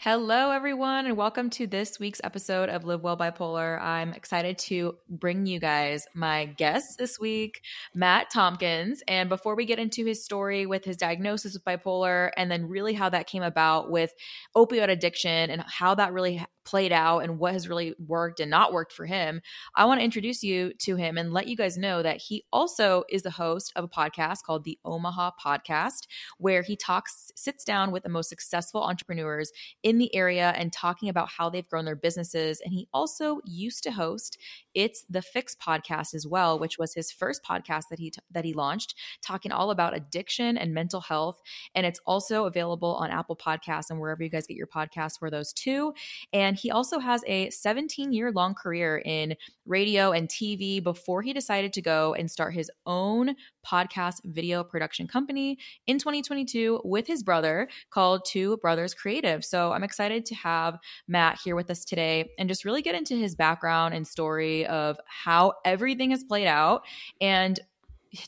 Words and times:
Hello, 0.00 0.52
everyone, 0.52 1.06
and 1.06 1.16
welcome 1.16 1.50
to 1.50 1.66
this 1.66 1.98
week's 1.98 2.20
episode 2.22 2.68
of 2.68 2.84
Live 2.84 3.02
Well 3.02 3.16
Bipolar. 3.16 3.82
I'm 3.82 4.12
excited 4.12 4.56
to 4.58 4.96
bring 5.08 5.44
you 5.44 5.58
guys 5.58 6.06
my 6.14 6.44
guest 6.44 6.98
this 6.98 7.18
week, 7.18 7.62
Matt 7.96 8.30
Tompkins. 8.30 9.02
And 9.08 9.28
before 9.28 9.56
we 9.56 9.66
get 9.66 9.80
into 9.80 10.04
his 10.04 10.24
story 10.24 10.66
with 10.66 10.84
his 10.84 10.96
diagnosis 10.96 11.56
of 11.56 11.64
bipolar 11.64 12.30
and 12.36 12.48
then 12.48 12.68
really 12.68 12.94
how 12.94 13.08
that 13.08 13.26
came 13.26 13.42
about 13.42 13.90
with 13.90 14.14
opioid 14.56 14.88
addiction 14.88 15.50
and 15.50 15.64
how 15.66 15.96
that 15.96 16.12
really 16.12 16.46
played 16.68 16.92
out 16.92 17.20
and 17.20 17.38
what 17.38 17.54
has 17.54 17.66
really 17.66 17.94
worked 17.98 18.40
and 18.40 18.50
not 18.50 18.72
worked 18.74 18.92
for 18.92 19.06
him, 19.06 19.40
I 19.74 19.86
want 19.86 20.00
to 20.00 20.04
introduce 20.04 20.42
you 20.42 20.72
to 20.80 20.96
him 20.96 21.16
and 21.16 21.32
let 21.32 21.48
you 21.48 21.56
guys 21.56 21.78
know 21.78 22.02
that 22.02 22.18
he 22.18 22.44
also 22.52 23.04
is 23.08 23.22
the 23.22 23.30
host 23.30 23.72
of 23.74 23.84
a 23.84 23.88
podcast 23.88 24.42
called 24.44 24.64
the 24.64 24.78
Omaha 24.84 25.30
Podcast, 25.42 26.06
where 26.36 26.60
he 26.62 26.76
talks, 26.76 27.32
sits 27.34 27.64
down 27.64 27.90
with 27.90 28.02
the 28.02 28.10
most 28.10 28.28
successful 28.28 28.82
entrepreneurs 28.82 29.50
in 29.82 29.96
the 29.96 30.14
area 30.14 30.52
and 30.56 30.72
talking 30.72 31.08
about 31.08 31.28
how 31.28 31.48
they've 31.48 31.68
grown 31.68 31.86
their 31.86 31.96
businesses. 31.96 32.60
And 32.62 32.74
he 32.74 32.86
also 32.92 33.40
used 33.46 33.82
to 33.84 33.90
host 33.90 34.38
it's 34.74 35.04
the 35.08 35.22
Fix 35.22 35.56
podcast 35.56 36.14
as 36.14 36.26
well, 36.26 36.58
which 36.58 36.78
was 36.78 36.94
his 36.94 37.10
first 37.10 37.42
podcast 37.42 37.84
that 37.90 37.98
he 37.98 38.10
t- 38.10 38.20
that 38.30 38.44
he 38.44 38.52
launched, 38.52 38.94
talking 39.22 39.52
all 39.52 39.70
about 39.70 39.96
addiction 39.96 40.58
and 40.58 40.74
mental 40.74 41.00
health. 41.00 41.40
And 41.74 41.86
it's 41.86 42.00
also 42.06 42.44
available 42.44 42.94
on 42.96 43.10
Apple 43.10 43.36
Podcasts 43.36 43.90
and 43.90 43.98
wherever 43.98 44.22
you 44.22 44.28
guys 44.28 44.46
get 44.46 44.56
your 44.56 44.66
podcasts 44.66 45.18
for 45.18 45.30
those 45.30 45.52
too. 45.52 45.94
And 46.32 46.56
he 46.58 46.70
also 46.70 46.98
has 46.98 47.22
a 47.26 47.50
17 47.50 48.12
year 48.12 48.32
long 48.32 48.54
career 48.54 49.02
in 49.04 49.34
radio 49.66 50.12
and 50.12 50.28
TV 50.28 50.82
before 50.82 51.22
he 51.22 51.32
decided 51.32 51.72
to 51.74 51.82
go 51.82 52.14
and 52.14 52.30
start 52.30 52.54
his 52.54 52.70
own 52.86 53.34
podcast 53.66 54.16
video 54.24 54.64
production 54.64 55.06
company 55.06 55.58
in 55.86 55.98
2022 55.98 56.80
with 56.84 57.06
his 57.06 57.22
brother 57.22 57.68
called 57.90 58.24
Two 58.26 58.56
Brothers 58.58 58.94
Creative. 58.94 59.44
So 59.44 59.72
I'm 59.72 59.84
excited 59.84 60.24
to 60.26 60.34
have 60.34 60.78
Matt 61.06 61.38
here 61.44 61.56
with 61.56 61.70
us 61.70 61.84
today 61.84 62.30
and 62.38 62.48
just 62.48 62.64
really 62.64 62.82
get 62.82 62.94
into 62.94 63.16
his 63.16 63.34
background 63.34 63.94
and 63.94 64.06
story 64.06 64.66
of 64.66 64.98
how 65.06 65.54
everything 65.64 66.10
has 66.10 66.24
played 66.24 66.46
out 66.46 66.82
and 67.20 67.60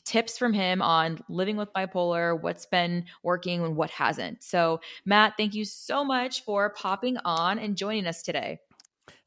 tips 0.05 0.37
from 0.37 0.53
him 0.53 0.81
on 0.81 1.19
living 1.29 1.57
with 1.57 1.73
bipolar, 1.73 2.39
what's 2.39 2.65
been 2.65 3.05
working 3.23 3.63
and 3.63 3.75
what 3.75 3.89
hasn't. 3.89 4.43
So, 4.43 4.81
Matt, 5.05 5.33
thank 5.37 5.53
you 5.53 5.65
so 5.65 6.03
much 6.03 6.43
for 6.43 6.69
popping 6.71 7.17
on 7.25 7.59
and 7.59 7.75
joining 7.75 8.07
us 8.07 8.21
today. 8.21 8.59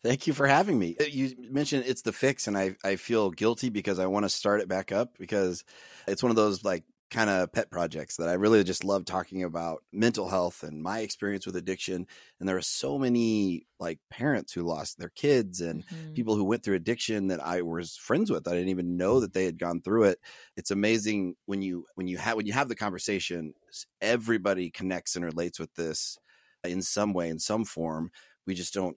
Thank 0.02 0.26
you 0.26 0.34
for 0.34 0.46
having 0.46 0.78
me. 0.78 0.96
Uh, 1.00 1.04
you 1.04 1.34
mentioned 1.50 1.84
it's 1.86 2.02
the 2.02 2.12
fix, 2.12 2.46
and 2.46 2.58
I, 2.58 2.76
I 2.84 2.96
feel 2.96 3.30
guilty 3.30 3.70
because 3.70 3.98
I 3.98 4.06
want 4.06 4.24
to 4.24 4.28
start 4.28 4.60
it 4.60 4.68
back 4.68 4.92
up 4.92 5.16
because 5.18 5.64
it's 6.06 6.22
one 6.22 6.30
of 6.30 6.36
those 6.36 6.62
like 6.62 6.84
kind 7.10 7.30
of 7.30 7.52
pet 7.52 7.70
projects 7.70 8.16
that 8.16 8.28
I 8.28 8.32
really 8.32 8.64
just 8.64 8.82
love 8.82 9.04
talking 9.04 9.44
about 9.44 9.82
mental 9.92 10.28
health 10.28 10.62
and 10.62 10.82
my 10.82 11.00
experience 11.00 11.46
with 11.46 11.56
addiction. 11.56 12.06
And 12.40 12.48
there 12.48 12.56
are 12.56 12.62
so 12.62 12.98
many 12.98 13.66
like 13.78 14.00
parents 14.10 14.52
who 14.52 14.62
lost 14.62 14.98
their 14.98 15.10
kids 15.10 15.60
and 15.60 15.86
mm-hmm. 15.86 16.14
people 16.14 16.34
who 16.34 16.44
went 16.44 16.62
through 16.62 16.76
addiction 16.76 17.28
that 17.28 17.44
I 17.44 17.62
was 17.62 17.96
friends 17.96 18.30
with. 18.30 18.48
I 18.48 18.52
didn't 18.52 18.70
even 18.70 18.96
know 18.96 19.20
that 19.20 19.32
they 19.32 19.44
had 19.44 19.58
gone 19.58 19.80
through 19.80 20.04
it. 20.04 20.18
It's 20.56 20.70
amazing 20.70 21.36
when 21.46 21.62
you 21.62 21.86
when 21.94 22.08
you 22.08 22.18
have 22.18 22.36
when 22.36 22.46
you 22.46 22.52
have 22.52 22.68
the 22.68 22.74
conversation, 22.74 23.54
everybody 24.00 24.70
connects 24.70 25.14
and 25.14 25.24
relates 25.24 25.60
with 25.60 25.74
this 25.74 26.18
in 26.64 26.82
some 26.82 27.12
way, 27.12 27.28
in 27.28 27.38
some 27.38 27.64
form. 27.64 28.10
We 28.46 28.54
just 28.54 28.74
don't 28.74 28.96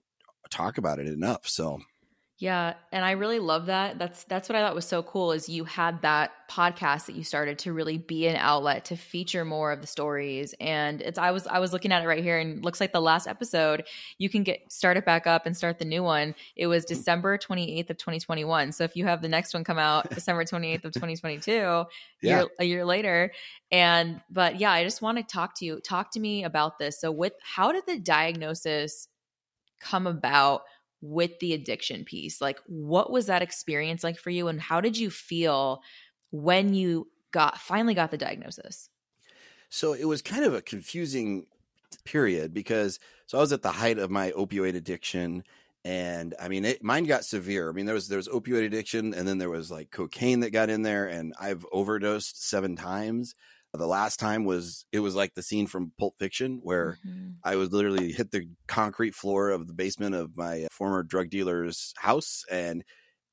talk 0.50 0.78
about 0.78 0.98
it 0.98 1.06
enough. 1.06 1.46
So 1.46 1.80
yeah, 2.40 2.74
and 2.92 3.04
I 3.04 3.12
really 3.12 3.38
love 3.38 3.66
that. 3.66 3.98
That's 3.98 4.24
that's 4.24 4.48
what 4.48 4.56
I 4.56 4.62
thought 4.62 4.74
was 4.74 4.86
so 4.86 5.02
cool 5.02 5.32
is 5.32 5.48
you 5.48 5.64
had 5.64 6.02
that 6.02 6.32
podcast 6.48 7.06
that 7.06 7.14
you 7.16 7.24
started 7.24 7.58
to 7.58 7.72
really 7.72 7.98
be 7.98 8.26
an 8.26 8.36
outlet 8.36 8.86
to 8.86 8.96
feature 8.96 9.44
more 9.44 9.70
of 9.72 9.80
the 9.80 9.86
stories. 9.86 10.54
And 10.60 11.02
it's 11.02 11.18
I 11.18 11.32
was 11.32 11.46
I 11.46 11.58
was 11.58 11.72
looking 11.72 11.92
at 11.92 12.02
it 12.02 12.06
right 12.06 12.22
here 12.22 12.38
and 12.38 12.64
looks 12.64 12.80
like 12.80 12.92
the 12.92 13.00
last 13.00 13.26
episode 13.26 13.84
you 14.18 14.28
can 14.28 14.44
get 14.44 14.72
start 14.72 14.96
it 14.96 15.04
back 15.04 15.26
up 15.26 15.46
and 15.46 15.56
start 15.56 15.78
the 15.78 15.84
new 15.84 16.02
one. 16.02 16.34
It 16.56 16.66
was. 16.66 16.84
December 16.88 17.38
28th 17.38 17.90
of 17.90 17.98
2021. 17.98 18.72
So 18.72 18.84
if 18.84 18.96
you 18.96 19.04
have 19.04 19.20
the 19.20 19.28
next 19.28 19.52
one 19.52 19.62
come 19.64 19.78
out 19.78 20.08
December 20.14 20.44
28th 20.44 20.84
of 20.84 20.92
2022, 20.92 21.50
yeah. 21.50 21.86
year, 22.22 22.46
a 22.58 22.64
year 22.64 22.84
later. 22.84 23.32
And 23.70 24.20
but 24.30 24.58
yeah, 24.58 24.72
I 24.72 24.84
just 24.84 25.02
want 25.02 25.18
to 25.18 25.24
talk 25.24 25.54
to 25.56 25.64
you 25.64 25.80
talk 25.80 26.12
to 26.12 26.20
me 26.20 26.44
about 26.44 26.78
this. 26.78 27.00
So 27.00 27.10
with 27.12 27.34
how 27.42 27.72
did 27.72 27.84
the 27.86 27.98
diagnosis 27.98 29.08
come 29.80 30.06
about 30.06 30.62
with 31.00 31.38
the 31.38 31.52
addiction 31.52 32.04
piece? 32.04 32.40
Like, 32.40 32.58
what 32.66 33.10
was 33.10 33.26
that 33.26 33.42
experience 33.42 34.02
like 34.04 34.18
for 34.18 34.30
you, 34.30 34.48
and 34.48 34.60
how 34.60 34.80
did 34.80 34.96
you 34.96 35.10
feel 35.10 35.82
when 36.30 36.74
you 36.74 37.08
got 37.30 37.58
finally 37.58 37.94
got 37.94 38.10
the 38.10 38.18
diagnosis? 38.18 38.90
So 39.68 39.92
it 39.92 40.04
was 40.06 40.22
kind 40.22 40.44
of 40.44 40.54
a 40.54 40.62
confusing 40.62 41.46
period 42.04 42.54
because 42.54 42.98
so 43.26 43.38
I 43.38 43.40
was 43.40 43.52
at 43.52 43.62
the 43.62 43.72
height 43.72 43.98
of 43.98 44.10
my 44.10 44.30
opioid 44.32 44.74
addiction 44.74 45.44
and 45.84 46.34
I 46.40 46.48
mean 46.48 46.64
it, 46.64 46.82
mine 46.82 47.04
got 47.04 47.24
severe. 47.24 47.68
I 47.68 47.72
mean 47.72 47.86
there 47.86 47.94
was 47.94 48.08
there 48.08 48.18
was 48.18 48.28
opioid 48.28 48.64
addiction 48.64 49.14
and 49.14 49.28
then 49.28 49.38
there 49.38 49.50
was 49.50 49.70
like 49.70 49.90
cocaine 49.90 50.40
that 50.40 50.50
got 50.50 50.70
in 50.70 50.82
there 50.82 51.06
and 51.06 51.34
I've 51.40 51.66
overdosed 51.72 52.42
7 52.42 52.76
times. 52.76 53.34
The 53.78 53.86
last 53.86 54.18
time 54.20 54.44
was 54.44 54.84
it 54.92 55.00
was 55.00 55.14
like 55.14 55.34
the 55.34 55.42
scene 55.42 55.66
from 55.66 55.92
Pulp 55.98 56.18
Fiction 56.18 56.60
where 56.62 56.98
mm-hmm. 57.06 57.30
I 57.44 57.56
was 57.56 57.72
literally 57.72 58.12
hit 58.12 58.30
the 58.30 58.48
concrete 58.66 59.14
floor 59.14 59.50
of 59.50 59.66
the 59.66 59.74
basement 59.74 60.14
of 60.14 60.36
my 60.36 60.66
former 60.70 61.02
drug 61.02 61.30
dealer's 61.30 61.94
house 61.96 62.44
and 62.50 62.84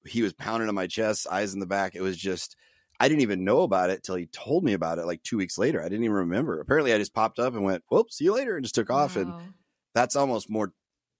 he 0.05 0.22
was 0.22 0.34
pounding 0.34 0.69
on 0.69 0.75
my 0.75 0.88
chest, 0.88 1.28
eyes 1.29 1.53
in 1.53 1.59
the 1.59 1.66
back. 1.66 1.95
It 1.95 2.01
was 2.01 2.17
just 2.17 2.55
I 3.00 3.09
didn't 3.09 3.23
even 3.23 3.44
know 3.44 3.61
about 3.61 3.89
it 3.89 4.03
till 4.03 4.16
he 4.16 4.28
told 4.28 4.63
me 4.63 4.73
about 4.73 5.00
it 5.00 5.05
like 5.05 5.22
two 5.23 5.38
weeks 5.38 5.57
later. 5.57 5.81
I 5.81 5.89
didn't 5.89 6.05
even 6.05 6.16
remember. 6.16 6.59
Apparently, 6.59 6.94
I 6.94 6.97
just 6.97 7.13
popped 7.13 7.39
up 7.39 7.53
and 7.53 7.63
went, 7.63 7.84
"Whoop, 7.89 8.11
see 8.11 8.25
you 8.25 8.34
later," 8.34 8.55
and 8.55 8.63
just 8.63 8.75
took 8.75 8.89
off. 8.89 9.16
Wow. 9.16 9.22
And 9.22 9.53
that's 9.94 10.16
almost 10.16 10.50
more. 10.50 10.72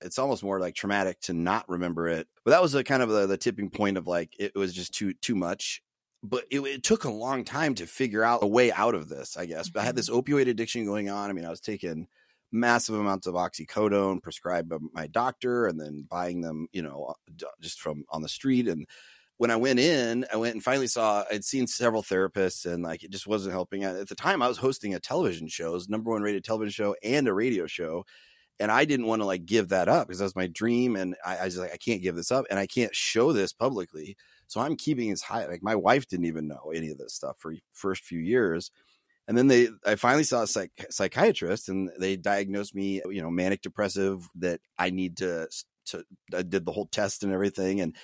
It's 0.02 0.20
almost 0.20 0.44
more 0.44 0.60
like 0.60 0.76
traumatic 0.76 1.20
to 1.22 1.34
not 1.34 1.68
remember 1.68 2.08
it. 2.08 2.28
But 2.44 2.52
that 2.52 2.62
was 2.62 2.76
a 2.76 2.84
kind 2.84 3.02
of 3.04 3.10
the, 3.10 3.28
the 3.28 3.38
tipping 3.38 3.70
point 3.70 3.98
of 3.98 4.08
like 4.08 4.34
it 4.40 4.56
was 4.56 4.74
just 4.74 4.94
too 4.94 5.14
too 5.16 5.36
much 5.36 5.82
but 6.30 6.46
it, 6.50 6.60
it, 6.62 6.84
took 6.84 7.04
a 7.04 7.12
long 7.12 7.44
time 7.44 7.76
to 7.76 7.86
figure 7.86 8.24
out 8.24 8.44
a 8.44 8.48
way 8.48 8.72
out 8.72 8.96
of 8.96 9.10
this, 9.10 9.38
I 9.38 9.46
guess. 9.46 9.70
But 9.70 9.82
I 9.82 9.86
had 9.86 9.96
this 9.96 10.10
mm-hmm. 10.10 10.20
opioid 10.20 10.50
addiction 10.50 10.86
going 10.86 11.10
on. 11.10 11.30
I 11.30 11.34
mean, 11.34 11.46
I 11.46 11.50
was 11.50 11.62
taking 11.62 12.08
massive 12.52 12.96
amounts 12.96 13.28
of 13.28 13.36
oxycodone 13.36 14.22
prescribed 14.22 14.70
by 14.70 14.78
my 14.94 15.08
doctor 15.08 15.68
and 15.68 15.80
then 15.80 16.08
buying 16.10 16.42
them, 16.42 16.68
you 16.72 16.82
know, 16.82 17.14
just 17.62 17.80
from 17.80 18.06
on 18.10 18.22
the 18.22 18.30
street. 18.30 18.68
And 18.68 18.88
when 19.38 19.52
I 19.52 19.58
went 19.58 19.80
in, 19.80 20.26
I 20.32 20.38
went 20.38 20.56
and 20.56 20.64
finally 20.64 20.88
saw, 20.88 21.26
I'd 21.30 21.44
seen 21.44 21.68
several 21.68 22.02
therapists 22.02 22.66
and 22.66 22.84
like 22.84 23.04
it 23.04 23.12
just 23.12 23.28
wasn't 23.28 23.54
helping. 23.54 23.84
At 23.84 24.08
the 24.08 24.16
time, 24.16 24.42
I 24.42 24.48
was 24.48 24.58
hosting 24.58 24.96
a 24.96 25.00
television 25.00 25.48
show, 25.48 25.80
number 25.90 26.12
one 26.12 26.22
rated 26.22 26.44
television 26.44 26.72
show 26.72 26.96
and 27.04 27.28
a 27.28 27.34
radio 27.34 27.68
show. 27.68 28.06
And 28.58 28.72
I 28.72 28.86
didn't 28.86 29.08
want 29.08 29.22
to 29.22 29.26
like 29.26 29.46
give 29.46 29.70
that 29.70 29.90
up 29.90 30.08
because 30.08 30.20
that 30.20 30.26
was 30.26 30.36
my 30.36 30.48
dream. 30.48 30.96
And 30.96 31.16
I, 31.26 31.38
I 31.38 31.46
was 31.46 31.58
like, 31.58 31.74
I 31.74 31.78
can't 31.78 32.02
give 32.02 32.16
this 32.16 32.32
up 32.32 32.46
and 32.50 32.58
I 32.58 32.68
can't 32.68 32.96
show 32.96 33.34
this 33.34 33.52
publicly. 33.52 34.16
So 34.48 34.62
I'm 34.62 34.76
keeping 34.76 35.12
as 35.12 35.22
high. 35.22 35.46
Like 35.48 35.64
my 35.64 35.76
wife 35.76 36.08
didn't 36.08 36.26
even 36.26 36.48
know 36.48 36.72
any 36.74 36.90
of 36.90 36.98
this 36.98 37.14
stuff 37.14 37.38
for 37.40 37.54
first 37.74 38.04
few 38.04 38.20
years. 38.20 38.72
And 39.28 39.38
then 39.38 39.48
they, 39.48 39.70
I 39.86 39.96
finally 39.96 40.24
saw 40.24 40.44
a 40.44 40.48
psych, 40.48 40.72
psychiatrist, 40.90 41.68
and 41.70 41.90
they 42.00 42.16
diagnosed 42.16 42.76
me, 42.76 43.02
you 43.10 43.22
know, 43.22 43.32
manic 43.32 43.62
depressive. 43.62 44.30
That 44.36 44.62
I 44.78 44.92
need 44.92 45.18
to, 45.18 45.48
to. 45.88 46.04
I 46.36 46.44
did 46.44 46.66
the 46.66 46.72
whole 46.72 46.86
test 46.86 47.24
and 47.24 47.34
everything, 47.34 47.82
and 47.82 47.96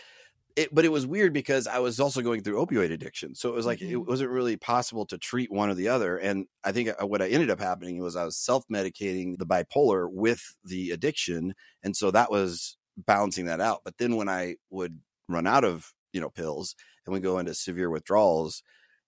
it. 0.56 0.74
But 0.74 0.84
it 0.84 0.92
was 0.92 1.06
weird 1.06 1.32
because 1.32 1.68
I 1.68 1.78
was 1.78 2.00
also 2.00 2.22
going 2.22 2.42
through 2.42 2.66
opioid 2.66 2.92
addiction, 2.92 3.36
so 3.36 3.50
it 3.50 3.56
was 3.56 3.68
like 3.68 3.80
mm-hmm. 3.80 3.92
it 3.92 4.08
wasn't 4.08 4.32
really 4.32 4.58
possible 4.58 5.06
to 5.08 5.18
treat 5.20 5.52
one 5.52 5.70
or 5.70 5.76
the 5.76 5.90
other. 5.90 6.18
And 6.18 6.48
I 6.64 6.72
think 6.72 6.90
uh, 6.90 7.06
what 7.06 7.22
I 7.22 7.28
ended 7.28 7.52
up 7.52 7.60
happening 7.60 8.02
was 8.02 8.16
I 8.16 8.26
was 8.26 8.38
self 8.38 8.68
medicating 8.68 9.38
the 9.38 9.46
bipolar 9.46 10.08
with 10.12 10.56
the 10.64 10.90
addiction, 10.90 11.54
and 11.84 11.96
so 11.96 12.10
that 12.10 12.32
was 12.32 12.78
balancing 12.98 13.46
that 13.46 13.62
out. 13.62 13.82
But 13.84 14.00
then 14.00 14.16
when 14.16 14.30
I 14.30 14.56
would 14.72 15.00
run 15.28 15.48
out 15.48 15.64
of 15.64 15.94
you 16.14 16.22
know 16.22 16.30
pills 16.30 16.76
and 17.06 17.14
we 17.14 17.20
go 17.20 17.40
into 17.40 17.54
severe 17.54 17.90
withdrawals 17.90 18.64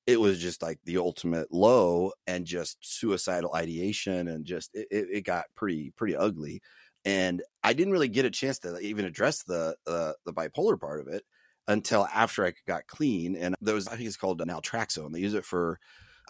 it 0.06 0.20
was 0.20 0.40
just 0.40 0.62
like 0.62 0.80
the 0.84 0.98
ultimate 0.98 1.52
low 1.52 2.12
and 2.28 2.46
just 2.46 2.78
suicidal 2.82 3.54
ideation 3.56 4.28
and 4.28 4.46
just 4.46 4.70
it, 4.74 4.88
it 4.92 5.26
got 5.26 5.46
pretty 5.56 5.92
pretty 5.96 6.16
ugly 6.16 6.62
and 7.06 7.42
i 7.64 7.74
didn't 7.74 7.94
really 7.94 8.08
get 8.08 8.26
a 8.26 8.30
chance 8.30 8.60
to 8.60 8.78
even 8.80 9.06
address 9.06 9.44
the 9.44 9.76
uh, 9.88 10.14
the 10.26 10.34
bipolar 10.34 10.80
part 10.80 11.02
of 11.02 11.08
it 11.08 11.24
until 11.68 12.06
after 12.14 12.46
i 12.46 12.54
got 12.68 12.88
clean 12.88 13.36
and 13.36 13.56
those 13.62 13.88
i 13.88 13.96
think 13.96 14.08
it's 14.08 14.18
called 14.18 14.42
naltrexone. 14.42 15.14
They 15.14 15.20
use 15.20 15.34
it 15.34 15.46
for 15.46 15.80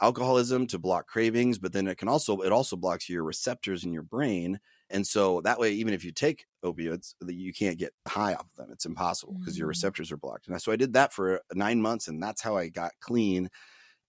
alcoholism 0.01 0.67
to 0.67 0.79
block 0.79 1.07
cravings 1.07 1.59
but 1.59 1.71
then 1.73 1.87
it 1.87 1.97
can 1.97 2.07
also 2.07 2.41
it 2.41 2.51
also 2.51 2.75
blocks 2.75 3.09
your 3.09 3.23
receptors 3.23 3.83
in 3.83 3.93
your 3.93 4.01
brain 4.03 4.59
and 4.93 5.05
so 5.05 5.41
that 5.41 5.59
way, 5.59 5.71
even 5.73 5.93
if 5.93 6.05
you 6.05 6.11
take 6.11 6.45
opioids, 6.63 7.15
you 7.27 7.51
can't 7.51 7.79
get 7.79 7.93
high 8.07 8.35
off 8.35 8.45
of 8.45 8.55
them. 8.55 8.69
It's 8.71 8.85
impossible 8.85 9.33
because 9.33 9.55
mm-hmm. 9.55 9.61
your 9.61 9.67
receptors 9.67 10.11
are 10.11 10.17
blocked. 10.17 10.47
And 10.47 10.61
so 10.61 10.71
I 10.71 10.75
did 10.75 10.93
that 10.93 11.11
for 11.11 11.41
nine 11.53 11.81
months, 11.81 12.07
and 12.07 12.21
that's 12.21 12.43
how 12.43 12.55
I 12.55 12.69
got 12.69 12.91
clean. 12.99 13.49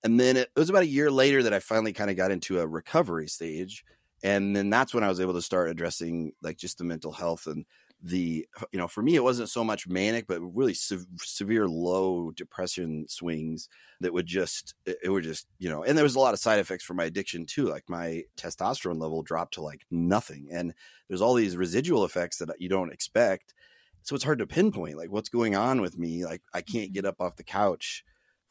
And 0.05 0.21
then 0.21 0.37
it, 0.37 0.51
it 0.55 0.59
was 0.59 0.69
about 0.69 0.83
a 0.83 0.87
year 0.87 1.11
later 1.11 1.43
that 1.43 1.55
I 1.55 1.59
finally 1.61 1.95
kind 1.95 2.11
of 2.11 2.19
got 2.19 2.31
into 2.31 2.61
a 2.61 2.67
recovery 2.67 3.29
stage. 3.29 3.83
And 4.23 4.55
then 4.55 4.69
that's 4.69 4.93
when 4.93 5.03
I 5.03 5.09
was 5.09 5.21
able 5.21 5.33
to 5.33 5.43
start 5.43 5.71
addressing 5.71 6.33
like 6.43 6.59
just 6.59 6.77
the 6.77 6.85
mental 6.85 7.13
health 7.13 7.47
and 7.47 7.65
the 8.05 8.47
you 8.71 8.79
know 8.79 8.87
for 8.87 9.03
me 9.03 9.15
it 9.15 9.25
wasn't 9.25 9.49
so 9.49 9.65
much 9.65 9.89
manic 9.89 10.27
but 10.27 10.39
really 10.55 10.75
se- 10.75 11.07
severe 11.17 11.67
low 11.67 12.31
depression 12.33 13.07
swings 13.09 13.71
that 14.01 14.13
would 14.13 14.27
just 14.27 14.75
it, 14.85 14.99
it 15.05 15.09
would 15.09 15.25
just 15.25 15.47
you 15.59 15.71
know 15.71 15.83
and 15.83 15.97
there 15.97 16.05
was 16.05 16.15
a 16.15 16.21
lot 16.21 16.35
of 16.35 16.41
side 16.41 16.59
effects 16.59 16.85
for 16.85 16.93
my 16.93 17.05
addiction 17.05 17.47
too 17.47 17.65
like 17.65 17.85
my 17.89 18.23
testosterone 18.37 19.01
level 19.01 19.23
dropped 19.23 19.55
to 19.55 19.63
like 19.63 19.87
nothing 19.91 20.49
and 20.53 20.75
there's 21.09 21.23
all 21.23 21.33
these 21.33 21.57
residual 21.57 22.05
effects 22.05 22.37
that 22.37 22.51
you 22.59 22.69
don't 22.69 22.93
expect 22.93 23.55
so 24.03 24.15
it's 24.15 24.25
hard 24.25 24.39
to 24.39 24.47
pinpoint 24.47 24.99
like 24.99 25.11
what's 25.11 25.31
going 25.31 25.57
on 25.57 25.81
with 25.81 25.99
me 25.99 26.27
like 26.27 26.43
i 26.53 26.61
can't 26.61 26.89
mm-hmm. 26.89 26.93
get 26.93 27.07
up 27.07 27.23
off 27.23 27.37
the 27.37 27.43
couch 27.43 28.05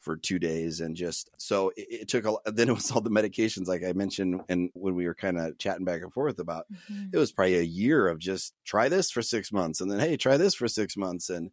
for 0.04 0.16
two 0.16 0.38
days 0.38 0.80
and 0.80 0.96
just 0.96 1.30
so 1.38 1.70
it, 1.76 1.86
it, 1.90 2.08
took 2.08 2.26
a 2.26 2.36
then 2.52 2.68
it 2.68 2.74
was 2.74 2.90
all 2.90 3.00
the 3.00 3.10
medications 3.10 3.66
like 3.66 3.82
i 3.82 3.92
mentioned 3.92 4.42
and 4.48 4.70
when 4.74 4.94
we 4.94 5.06
were 5.06 5.14
kind 5.14 5.38
of 5.38 5.56
chatting 5.58 5.84
back 5.84 6.02
and 6.02 6.12
forth 6.12 6.38
about 6.38 6.66
mm-hmm. 6.70 7.06
it 7.12 7.18
was 7.18 7.32
probably 7.32 7.56
a 7.56 7.62
year 7.62 8.06
of 8.06 8.18
just 8.18 8.54
try 8.64 8.88
this 8.88 9.10
for 9.10 9.22
six 9.22 9.50
months 9.50 9.80
and 9.80 9.90
then 9.90 9.98
hey 9.98 10.16
try 10.16 10.36
this 10.36 10.54
for 10.54 10.68
six 10.68 10.96
months 10.96 11.30
and 11.30 11.50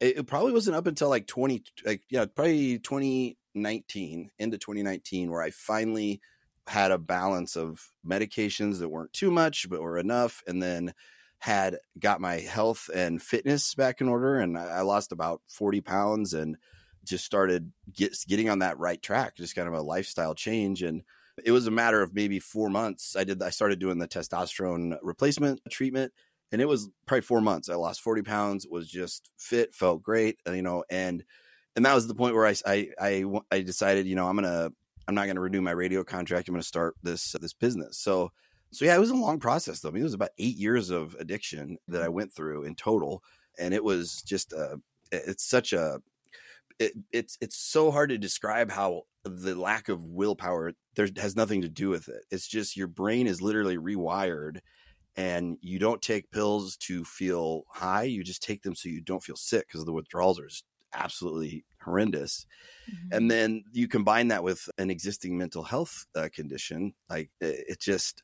it, 0.00 0.18
it 0.18 0.26
probably 0.26 0.52
wasn't 0.52 0.76
up 0.76 0.86
until 0.86 1.08
like 1.08 1.26
20 1.26 1.64
like 1.86 2.02
yeah 2.10 2.26
probably 2.26 2.78
2019 2.78 4.30
into 4.38 4.58
2019 4.58 5.30
where 5.30 5.42
i 5.42 5.50
finally 5.50 6.20
had 6.66 6.90
a 6.90 6.98
balance 6.98 7.56
of 7.56 7.90
medications 8.06 8.78
that 8.78 8.88
weren't 8.88 9.12
too 9.12 9.30
much 9.30 9.68
but 9.68 9.82
were 9.82 9.98
enough 9.98 10.42
and 10.46 10.62
then 10.62 10.92
had 11.38 11.76
got 11.98 12.22
my 12.22 12.36
health 12.36 12.88
and 12.94 13.20
fitness 13.20 13.74
back 13.74 14.00
in 14.00 14.08
order 14.08 14.38
and 14.38 14.56
I, 14.56 14.64
I 14.64 14.80
lost 14.80 15.12
about 15.12 15.42
40 15.48 15.82
pounds 15.82 16.32
and 16.32 16.56
just 17.04 17.24
started 17.24 17.72
get, 17.92 18.16
getting 18.26 18.48
on 18.48 18.60
that 18.60 18.78
right 18.78 19.00
track, 19.00 19.36
just 19.36 19.54
kind 19.54 19.68
of 19.68 19.74
a 19.74 19.82
lifestyle 19.82 20.34
change. 20.34 20.82
And 20.82 21.02
it 21.44 21.52
was 21.52 21.66
a 21.66 21.70
matter 21.72 22.02
of 22.02 22.14
maybe 22.14 22.38
four 22.38 22.70
months. 22.70 23.16
I 23.16 23.24
did, 23.24 23.42
I 23.42 23.50
started 23.50 23.78
doing 23.78 23.98
the 23.98 24.08
testosterone 24.08 24.96
replacement 25.02 25.60
treatment 25.70 26.12
and 26.52 26.62
it 26.62 26.66
was 26.66 26.88
probably 27.06 27.22
four 27.22 27.40
months. 27.40 27.68
I 27.68 27.74
lost 27.74 28.00
40 28.00 28.22
pounds, 28.22 28.66
was 28.68 28.88
just 28.88 29.30
fit, 29.38 29.74
felt 29.74 30.02
great, 30.02 30.38
uh, 30.46 30.52
you 30.52 30.62
know, 30.62 30.84
and, 30.88 31.24
and 31.74 31.84
that 31.84 31.94
was 31.94 32.06
the 32.06 32.14
point 32.14 32.36
where 32.36 32.46
I, 32.46 32.54
I, 32.64 32.88
I, 33.00 33.24
I 33.50 33.60
decided, 33.62 34.06
you 34.06 34.14
know, 34.14 34.28
I'm 34.28 34.36
going 34.36 34.44
to, 34.44 34.72
I'm 35.08 35.16
not 35.16 35.24
going 35.24 35.34
to 35.34 35.42
renew 35.42 35.60
my 35.60 35.72
radio 35.72 36.04
contract. 36.04 36.48
I'm 36.48 36.54
going 36.54 36.62
to 36.62 36.66
start 36.66 36.94
this, 37.02 37.34
this 37.40 37.52
business. 37.52 37.98
So, 37.98 38.30
so 38.70 38.84
yeah, 38.84 38.94
it 38.94 39.00
was 39.00 39.10
a 39.10 39.16
long 39.16 39.40
process 39.40 39.80
though. 39.80 39.88
I 39.88 39.92
mean, 39.92 40.02
it 40.02 40.04
was 40.04 40.14
about 40.14 40.30
eight 40.38 40.56
years 40.56 40.90
of 40.90 41.16
addiction 41.18 41.78
that 41.88 42.02
I 42.02 42.08
went 42.08 42.32
through 42.32 42.62
in 42.62 42.76
total. 42.76 43.22
And 43.58 43.74
it 43.74 43.82
was 43.82 44.22
just, 44.22 44.52
a, 44.52 44.80
it's 45.10 45.48
such 45.48 45.72
a, 45.72 46.00
it, 46.78 46.92
it's 47.12 47.38
it's 47.40 47.56
so 47.56 47.90
hard 47.90 48.10
to 48.10 48.18
describe 48.18 48.70
how 48.70 49.02
the 49.24 49.54
lack 49.54 49.88
of 49.88 50.04
willpower 50.04 50.72
there 50.96 51.08
has 51.16 51.36
nothing 51.36 51.62
to 51.62 51.68
do 51.68 51.88
with 51.88 52.08
it. 52.08 52.24
It's 52.30 52.46
just 52.46 52.76
your 52.76 52.86
brain 52.86 53.26
is 53.26 53.40
literally 53.40 53.78
rewired 53.78 54.58
and 55.16 55.56
you 55.60 55.78
don't 55.78 56.02
take 56.02 56.30
pills 56.30 56.76
to 56.76 57.04
feel 57.04 57.64
high, 57.70 58.02
you 58.02 58.24
just 58.24 58.42
take 58.42 58.62
them 58.62 58.74
so 58.74 58.88
you 58.88 59.00
don't 59.00 59.22
feel 59.22 59.36
sick 59.36 59.66
because 59.68 59.84
the 59.84 59.92
withdrawals 59.92 60.40
are 60.40 60.48
absolutely 60.92 61.64
horrendous. 61.82 62.46
Mm-hmm. 62.90 63.16
And 63.16 63.30
then 63.30 63.64
you 63.72 63.88
combine 63.88 64.28
that 64.28 64.42
with 64.42 64.68
an 64.78 64.90
existing 64.90 65.38
mental 65.38 65.62
health 65.62 66.06
uh, 66.16 66.28
condition, 66.32 66.94
like 67.08 67.30
it, 67.40 67.64
it 67.68 67.80
just 67.80 68.22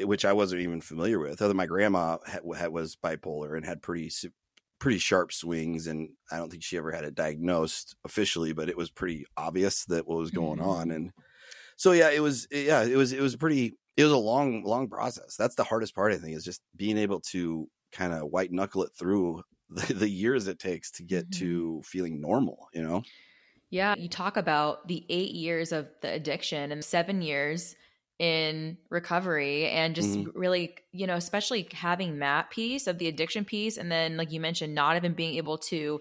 which 0.00 0.24
I 0.24 0.32
wasn't 0.32 0.62
even 0.62 0.80
familiar 0.80 1.18
with. 1.18 1.42
Other 1.42 1.54
my 1.54 1.66
grandma 1.66 2.18
had, 2.24 2.42
had, 2.56 2.68
was 2.68 2.96
bipolar 2.96 3.56
and 3.56 3.66
had 3.66 3.82
pretty 3.82 4.10
pretty 4.78 4.98
sharp 4.98 5.32
swings 5.32 5.86
and 5.86 6.08
i 6.30 6.36
don't 6.36 6.50
think 6.50 6.62
she 6.62 6.76
ever 6.76 6.92
had 6.92 7.04
it 7.04 7.14
diagnosed 7.14 7.96
officially 8.04 8.52
but 8.52 8.68
it 8.68 8.76
was 8.76 8.90
pretty 8.90 9.24
obvious 9.36 9.84
that 9.86 10.06
what 10.06 10.18
was 10.18 10.30
going 10.30 10.58
mm-hmm. 10.58 10.68
on 10.68 10.90
and 10.90 11.10
so 11.76 11.92
yeah 11.92 12.10
it 12.10 12.20
was 12.20 12.46
yeah 12.50 12.82
it 12.82 12.96
was 12.96 13.12
it 13.12 13.20
was 13.20 13.36
pretty 13.36 13.76
it 13.96 14.04
was 14.04 14.12
a 14.12 14.16
long 14.16 14.62
long 14.64 14.88
process 14.88 15.36
that's 15.36 15.56
the 15.56 15.64
hardest 15.64 15.94
part 15.94 16.12
i 16.12 16.16
think 16.16 16.36
is 16.36 16.44
just 16.44 16.62
being 16.76 16.96
able 16.98 17.20
to 17.20 17.68
kind 17.92 18.12
of 18.12 18.28
white 18.30 18.52
knuckle 18.52 18.82
it 18.84 18.92
through 18.98 19.42
the, 19.70 19.94
the, 19.94 20.08
years 20.08 20.48
it 20.48 20.58
takes 20.58 20.90
to 20.90 21.02
get 21.02 21.28
mm-hmm. 21.30 21.40
to 21.40 21.82
feeling 21.84 22.20
normal 22.20 22.68
you 22.72 22.82
know 22.82 23.02
yeah 23.70 23.94
you 23.96 24.08
talk 24.08 24.36
about 24.36 24.86
the 24.88 25.04
eight 25.08 25.32
years 25.32 25.72
of 25.72 25.88
the 26.00 26.10
addiction 26.10 26.72
and 26.72 26.84
seven 26.84 27.20
years 27.20 27.76
in 28.18 28.76
recovery 28.90 29.68
and 29.68 29.94
just 29.94 30.10
mm-hmm. 30.10 30.38
really, 30.38 30.74
you 30.92 31.06
know, 31.06 31.14
especially 31.14 31.68
having 31.72 32.18
that 32.18 32.50
piece 32.50 32.86
of 32.86 32.98
the 32.98 33.08
addiction 33.08 33.44
piece. 33.44 33.76
And 33.76 33.90
then, 33.90 34.16
like 34.16 34.32
you 34.32 34.40
mentioned, 34.40 34.74
not 34.74 34.96
even 34.96 35.14
being 35.14 35.36
able 35.36 35.58
to 35.58 36.00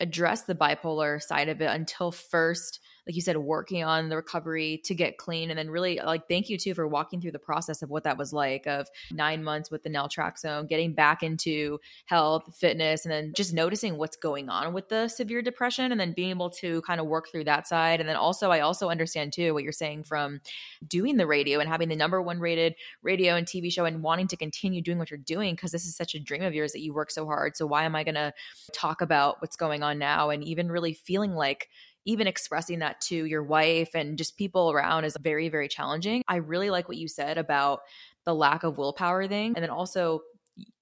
address 0.00 0.42
the 0.42 0.54
bipolar 0.54 1.22
side 1.22 1.48
of 1.48 1.60
it 1.60 1.70
until 1.70 2.10
first 2.10 2.80
like 3.06 3.16
you 3.16 3.20
said, 3.20 3.36
working 3.36 3.82
on 3.82 4.08
the 4.08 4.16
recovery 4.16 4.80
to 4.84 4.94
get 4.94 5.18
clean. 5.18 5.50
And 5.50 5.58
then 5.58 5.70
really 5.70 5.98
uh, 5.98 6.06
like 6.06 6.28
thank 6.28 6.48
you 6.48 6.56
too 6.56 6.74
for 6.74 6.86
walking 6.86 7.20
through 7.20 7.32
the 7.32 7.38
process 7.38 7.82
of 7.82 7.90
what 7.90 8.04
that 8.04 8.16
was 8.16 8.32
like 8.32 8.66
of 8.66 8.88
nine 9.10 9.42
months 9.42 9.70
with 9.70 9.82
the 9.82 9.90
naltrexone, 9.90 10.68
getting 10.68 10.94
back 10.94 11.22
into 11.22 11.80
health, 12.06 12.56
fitness, 12.56 13.04
and 13.04 13.12
then 13.12 13.32
just 13.36 13.52
noticing 13.52 13.98
what's 13.98 14.16
going 14.16 14.48
on 14.48 14.72
with 14.72 14.88
the 14.88 15.08
severe 15.08 15.42
depression 15.42 15.90
and 15.90 16.00
then 16.00 16.12
being 16.12 16.30
able 16.30 16.50
to 16.50 16.80
kind 16.82 17.00
of 17.00 17.06
work 17.06 17.28
through 17.30 17.44
that 17.44 17.66
side. 17.66 18.00
And 18.00 18.08
then 18.08 18.16
also 18.16 18.50
I 18.50 18.60
also 18.60 18.88
understand 18.88 19.32
too 19.32 19.52
what 19.52 19.64
you're 19.64 19.72
saying 19.72 20.04
from 20.04 20.40
doing 20.86 21.16
the 21.16 21.26
radio 21.26 21.58
and 21.58 21.68
having 21.68 21.88
the 21.88 21.96
number 21.96 22.22
one 22.22 22.38
rated 22.38 22.74
radio 23.02 23.34
and 23.34 23.46
TV 23.46 23.72
show 23.72 23.84
and 23.84 24.02
wanting 24.02 24.28
to 24.28 24.36
continue 24.36 24.80
doing 24.80 24.98
what 24.98 25.10
you're 25.10 25.18
doing 25.18 25.54
because 25.54 25.72
this 25.72 25.84
is 25.84 25.96
such 25.96 26.14
a 26.14 26.20
dream 26.20 26.42
of 26.42 26.54
yours 26.54 26.72
that 26.72 26.80
you 26.80 26.94
work 26.94 27.10
so 27.10 27.26
hard. 27.26 27.56
So 27.56 27.66
why 27.66 27.84
am 27.84 27.96
I 27.96 28.04
gonna 28.04 28.32
talk 28.72 29.00
about 29.00 29.40
what's 29.40 29.56
going 29.56 29.82
on 29.82 29.98
now 29.98 30.30
and 30.30 30.44
even 30.44 30.70
really 30.70 30.94
feeling 30.94 31.34
like 31.34 31.68
even 32.04 32.26
expressing 32.26 32.80
that 32.80 33.00
to 33.00 33.24
your 33.24 33.42
wife 33.42 33.90
and 33.94 34.18
just 34.18 34.36
people 34.36 34.70
around 34.70 35.04
is 35.04 35.16
very, 35.20 35.48
very 35.48 35.68
challenging. 35.68 36.22
I 36.28 36.36
really 36.36 36.70
like 36.70 36.88
what 36.88 36.96
you 36.96 37.08
said 37.08 37.38
about 37.38 37.80
the 38.24 38.34
lack 38.34 38.62
of 38.62 38.78
willpower 38.78 39.26
thing. 39.26 39.52
And 39.56 39.62
then 39.62 39.70
also 39.70 40.22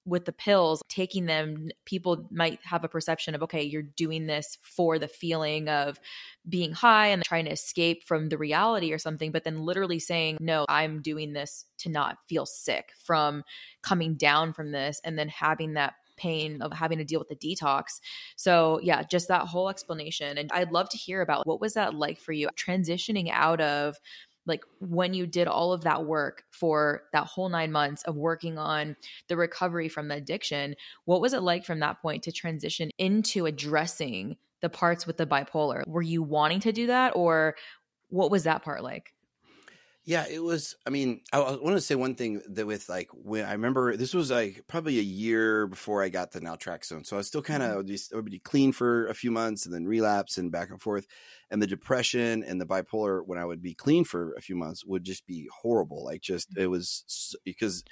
with 0.06 0.24
the 0.24 0.32
pills, 0.32 0.82
taking 0.88 1.26
them, 1.26 1.68
people 1.84 2.26
might 2.30 2.58
have 2.64 2.84
a 2.84 2.88
perception 2.88 3.34
of, 3.34 3.42
okay, 3.42 3.62
you're 3.62 3.82
doing 3.82 4.26
this 4.26 4.58
for 4.62 4.98
the 4.98 5.06
feeling 5.06 5.68
of 5.68 6.00
being 6.48 6.72
high 6.72 7.08
and 7.08 7.22
trying 7.22 7.44
to 7.44 7.52
escape 7.52 8.02
from 8.04 8.28
the 8.28 8.38
reality 8.38 8.92
or 8.92 8.98
something. 8.98 9.30
But 9.30 9.44
then 9.44 9.62
literally 9.62 9.98
saying, 9.98 10.38
no, 10.40 10.64
I'm 10.68 11.02
doing 11.02 11.32
this 11.32 11.66
to 11.78 11.90
not 11.90 12.18
feel 12.28 12.46
sick 12.46 12.92
from 13.04 13.44
coming 13.82 14.14
down 14.14 14.52
from 14.52 14.72
this 14.72 15.00
and 15.04 15.18
then 15.18 15.28
having 15.28 15.74
that 15.74 15.94
pain 16.20 16.60
of 16.62 16.72
having 16.72 16.98
to 16.98 17.04
deal 17.04 17.18
with 17.18 17.28
the 17.28 17.36
detox. 17.36 18.00
So, 18.36 18.80
yeah, 18.82 19.02
just 19.02 19.28
that 19.28 19.46
whole 19.46 19.68
explanation. 19.68 20.38
And 20.38 20.50
I'd 20.52 20.72
love 20.72 20.88
to 20.90 20.96
hear 20.98 21.22
about 21.22 21.46
what 21.46 21.60
was 21.60 21.74
that 21.74 21.94
like 21.94 22.20
for 22.20 22.32
you 22.32 22.48
transitioning 22.56 23.30
out 23.32 23.60
of 23.60 23.96
like 24.46 24.64
when 24.80 25.14
you 25.14 25.26
did 25.26 25.46
all 25.46 25.72
of 25.72 25.82
that 25.82 26.06
work 26.06 26.44
for 26.50 27.02
that 27.12 27.26
whole 27.26 27.48
nine 27.48 27.70
months 27.70 28.02
of 28.04 28.16
working 28.16 28.58
on 28.58 28.96
the 29.28 29.36
recovery 29.36 29.88
from 29.88 30.08
the 30.08 30.16
addiction, 30.16 30.74
what 31.04 31.20
was 31.20 31.32
it 31.32 31.42
like 31.42 31.64
from 31.64 31.80
that 31.80 32.00
point 32.00 32.22
to 32.24 32.32
transition 32.32 32.90
into 32.98 33.46
addressing 33.46 34.36
the 34.60 34.70
parts 34.70 35.06
with 35.06 35.16
the 35.16 35.26
bipolar? 35.26 35.86
Were 35.86 36.02
you 36.02 36.22
wanting 36.22 36.60
to 36.60 36.72
do 36.72 36.86
that 36.88 37.14
or 37.14 37.54
what 38.08 38.30
was 38.30 38.44
that 38.44 38.62
part 38.62 38.82
like? 38.82 39.12
Yeah, 40.04 40.24
it 40.28 40.42
was. 40.42 40.76
I 40.86 40.90
mean, 40.90 41.20
I, 41.32 41.40
I 41.40 41.56
want 41.56 41.76
to 41.76 41.80
say 41.80 41.94
one 41.94 42.14
thing 42.14 42.40
that 42.48 42.66
with 42.66 42.88
like 42.88 43.08
when 43.12 43.44
I 43.44 43.52
remember 43.52 43.96
this 43.96 44.14
was 44.14 44.30
like 44.30 44.64
probably 44.66 44.98
a 44.98 45.02
year 45.02 45.66
before 45.66 46.02
I 46.02 46.08
got 46.08 46.32
the 46.32 46.40
naltrexone, 46.40 47.06
so 47.06 47.16
I 47.16 47.18
was 47.18 47.26
still 47.26 47.42
kind 47.42 47.62
of 47.62 47.84
mm-hmm. 47.84 48.16
would 48.16 48.30
be 48.30 48.38
clean 48.38 48.72
for 48.72 49.08
a 49.08 49.14
few 49.14 49.30
months 49.30 49.66
and 49.66 49.74
then 49.74 49.84
relapse 49.84 50.38
and 50.38 50.50
back 50.50 50.70
and 50.70 50.80
forth, 50.80 51.06
and 51.50 51.60
the 51.60 51.66
depression 51.66 52.42
and 52.42 52.58
the 52.58 52.66
bipolar 52.66 53.22
when 53.26 53.38
I 53.38 53.44
would 53.44 53.60
be 53.60 53.74
clean 53.74 54.04
for 54.04 54.32
a 54.34 54.40
few 54.40 54.56
months 54.56 54.86
would 54.86 55.04
just 55.04 55.26
be 55.26 55.48
horrible. 55.62 56.02
Like 56.02 56.22
just 56.22 56.50
mm-hmm. 56.50 56.62
it 56.62 56.70
was 56.70 57.36
because 57.44 57.84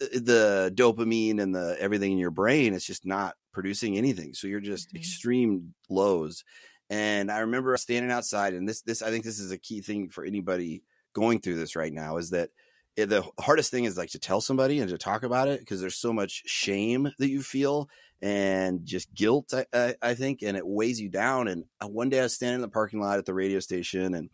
the 0.00 0.72
dopamine 0.74 1.40
and 1.40 1.54
the 1.54 1.76
everything 1.78 2.10
in 2.10 2.18
your 2.18 2.32
brain 2.32 2.74
is 2.74 2.84
just 2.84 3.06
not 3.06 3.36
producing 3.52 3.96
anything, 3.96 4.34
so 4.34 4.48
you're 4.48 4.58
just 4.58 4.88
mm-hmm. 4.88 4.96
extreme 4.96 5.74
lows. 5.88 6.42
And 6.90 7.30
I 7.30 7.38
remember 7.38 7.76
standing 7.76 8.10
outside, 8.10 8.54
and 8.54 8.68
this 8.68 8.82
this 8.82 9.02
I 9.02 9.10
think 9.10 9.24
this 9.24 9.38
is 9.38 9.52
a 9.52 9.58
key 9.58 9.82
thing 9.82 10.08
for 10.08 10.24
anybody 10.24 10.82
going 11.14 11.40
through 11.40 11.56
this 11.56 11.76
right 11.76 11.92
now 11.92 12.18
is 12.18 12.30
that 12.30 12.50
it, 12.96 13.06
the 13.06 13.24
hardest 13.40 13.70
thing 13.70 13.84
is 13.84 13.96
like 13.96 14.10
to 14.10 14.18
tell 14.18 14.40
somebody 14.40 14.78
and 14.78 14.90
to 14.90 14.98
talk 14.98 15.22
about 15.22 15.48
it 15.48 15.60
because 15.60 15.80
there's 15.80 15.96
so 15.96 16.12
much 16.12 16.42
shame 16.46 17.10
that 17.18 17.30
you 17.30 17.42
feel 17.42 17.88
and 18.20 18.84
just 18.84 19.12
guilt 19.14 19.52
I, 19.54 19.66
I, 19.72 19.94
I, 20.00 20.14
think 20.14 20.42
and 20.42 20.56
it 20.56 20.66
weighs 20.66 21.00
you 21.00 21.08
down 21.08 21.48
and 21.48 21.64
uh, 21.82 21.88
one 21.88 22.08
day 22.08 22.20
i 22.20 22.22
was 22.22 22.34
standing 22.34 22.56
in 22.56 22.60
the 22.60 22.68
parking 22.68 23.00
lot 23.00 23.18
at 23.18 23.26
the 23.26 23.34
radio 23.34 23.58
station 23.58 24.14
and 24.14 24.30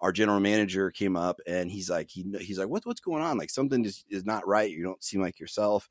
our 0.00 0.12
general 0.12 0.38
manager 0.38 0.90
came 0.90 1.16
up 1.16 1.40
and 1.46 1.70
he's 1.70 1.88
like 1.88 2.10
he, 2.10 2.24
he's 2.40 2.58
like 2.58 2.68
what, 2.68 2.84
what's 2.84 3.00
going 3.00 3.22
on? 3.22 3.38
Like 3.38 3.48
something 3.48 3.82
just 3.82 4.04
is 4.10 4.24
not 4.24 4.46
right. 4.46 4.70
You 4.70 4.82
don't 4.82 5.02
seem 5.02 5.22
like 5.22 5.40
yourself 5.40 5.88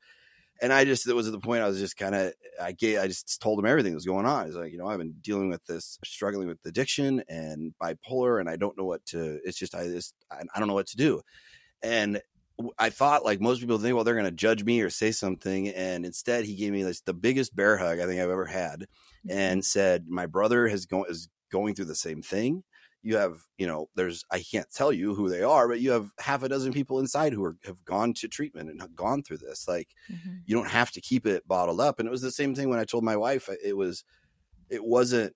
and 0.62 0.72
I 0.72 0.84
just 0.84 1.08
it 1.08 1.14
was 1.14 1.26
at 1.26 1.32
the 1.32 1.40
point 1.40 1.62
I 1.62 1.68
was 1.68 1.78
just 1.78 1.96
kind 1.96 2.14
of 2.14 2.32
I 2.60 2.72
gave 2.72 2.98
I 2.98 3.06
just 3.06 3.40
told 3.40 3.58
him 3.58 3.66
everything 3.66 3.92
that 3.92 3.96
was 3.96 4.06
going 4.06 4.26
on. 4.26 4.46
He's 4.46 4.54
like 4.54 4.72
you 4.72 4.78
know 4.78 4.86
I've 4.86 4.98
been 4.98 5.14
dealing 5.20 5.48
with 5.48 5.64
this, 5.66 5.98
struggling 6.04 6.48
with 6.48 6.58
addiction 6.64 7.22
and 7.28 7.74
bipolar, 7.82 8.40
and 8.40 8.48
I 8.48 8.56
don't 8.56 8.76
know 8.78 8.84
what 8.84 9.04
to. 9.06 9.40
It's 9.44 9.58
just 9.58 9.74
I 9.74 9.84
just 9.84 10.14
I, 10.30 10.42
I 10.54 10.58
don't 10.58 10.68
know 10.68 10.74
what 10.74 10.88
to 10.88 10.96
do, 10.96 11.22
and 11.82 12.20
I 12.78 12.90
thought 12.90 13.24
like 13.24 13.40
most 13.40 13.60
people 13.60 13.78
think, 13.78 13.94
well, 13.94 14.04
they're 14.04 14.14
going 14.14 14.26
to 14.26 14.30
judge 14.30 14.64
me 14.64 14.80
or 14.80 14.90
say 14.90 15.10
something, 15.10 15.68
and 15.68 16.06
instead 16.06 16.44
he 16.44 16.54
gave 16.54 16.72
me 16.72 16.82
this 16.82 17.00
the 17.00 17.14
biggest 17.14 17.54
bear 17.56 17.76
hug 17.76 17.98
I 17.98 18.06
think 18.06 18.20
I've 18.20 18.30
ever 18.30 18.46
had, 18.46 18.80
mm-hmm. 18.80 19.30
and 19.36 19.64
said, 19.64 20.06
"My 20.08 20.26
brother 20.26 20.68
has 20.68 20.86
going 20.86 21.10
is 21.10 21.28
going 21.50 21.74
through 21.74 21.86
the 21.86 21.94
same 21.94 22.22
thing. 22.22 22.62
You 23.04 23.16
have 23.16 23.42
you 23.58 23.66
know 23.66 23.88
there's 23.94 24.24
i 24.30 24.40
can't 24.40 24.72
tell 24.72 24.92
you 24.92 25.14
who 25.14 25.28
they 25.28 25.42
are 25.42 25.68
but 25.68 25.80
you 25.80 25.90
have 25.90 26.10
half 26.18 26.42
a 26.42 26.48
dozen 26.48 26.72
people 26.72 26.98
inside 26.98 27.32
who 27.32 27.44
are, 27.44 27.56
have 27.64 27.84
gone 27.84 28.14
to 28.14 28.26
treatment 28.26 28.70
and 28.70 28.80
have 28.80 28.96
gone 28.96 29.22
through 29.22 29.36
this 29.36 29.68
like 29.68 29.90
mm-hmm. 30.10 30.36
you 30.46 30.56
don't 30.56 30.70
have 30.70 30.90
to 30.90 31.00
keep 31.00 31.26
it 31.26 31.46
bottled 31.46 31.80
up 31.80 32.00
and 32.00 32.08
it 32.08 32.10
was 32.10 32.22
the 32.22 32.30
same 32.30 32.54
thing 32.54 32.68
when 32.68 32.78
i 32.78 32.84
told 32.84 33.04
my 33.04 33.16
wife 33.16 33.48
it 33.62 33.76
was 33.76 34.04
it 34.70 34.82
wasn't 34.82 35.32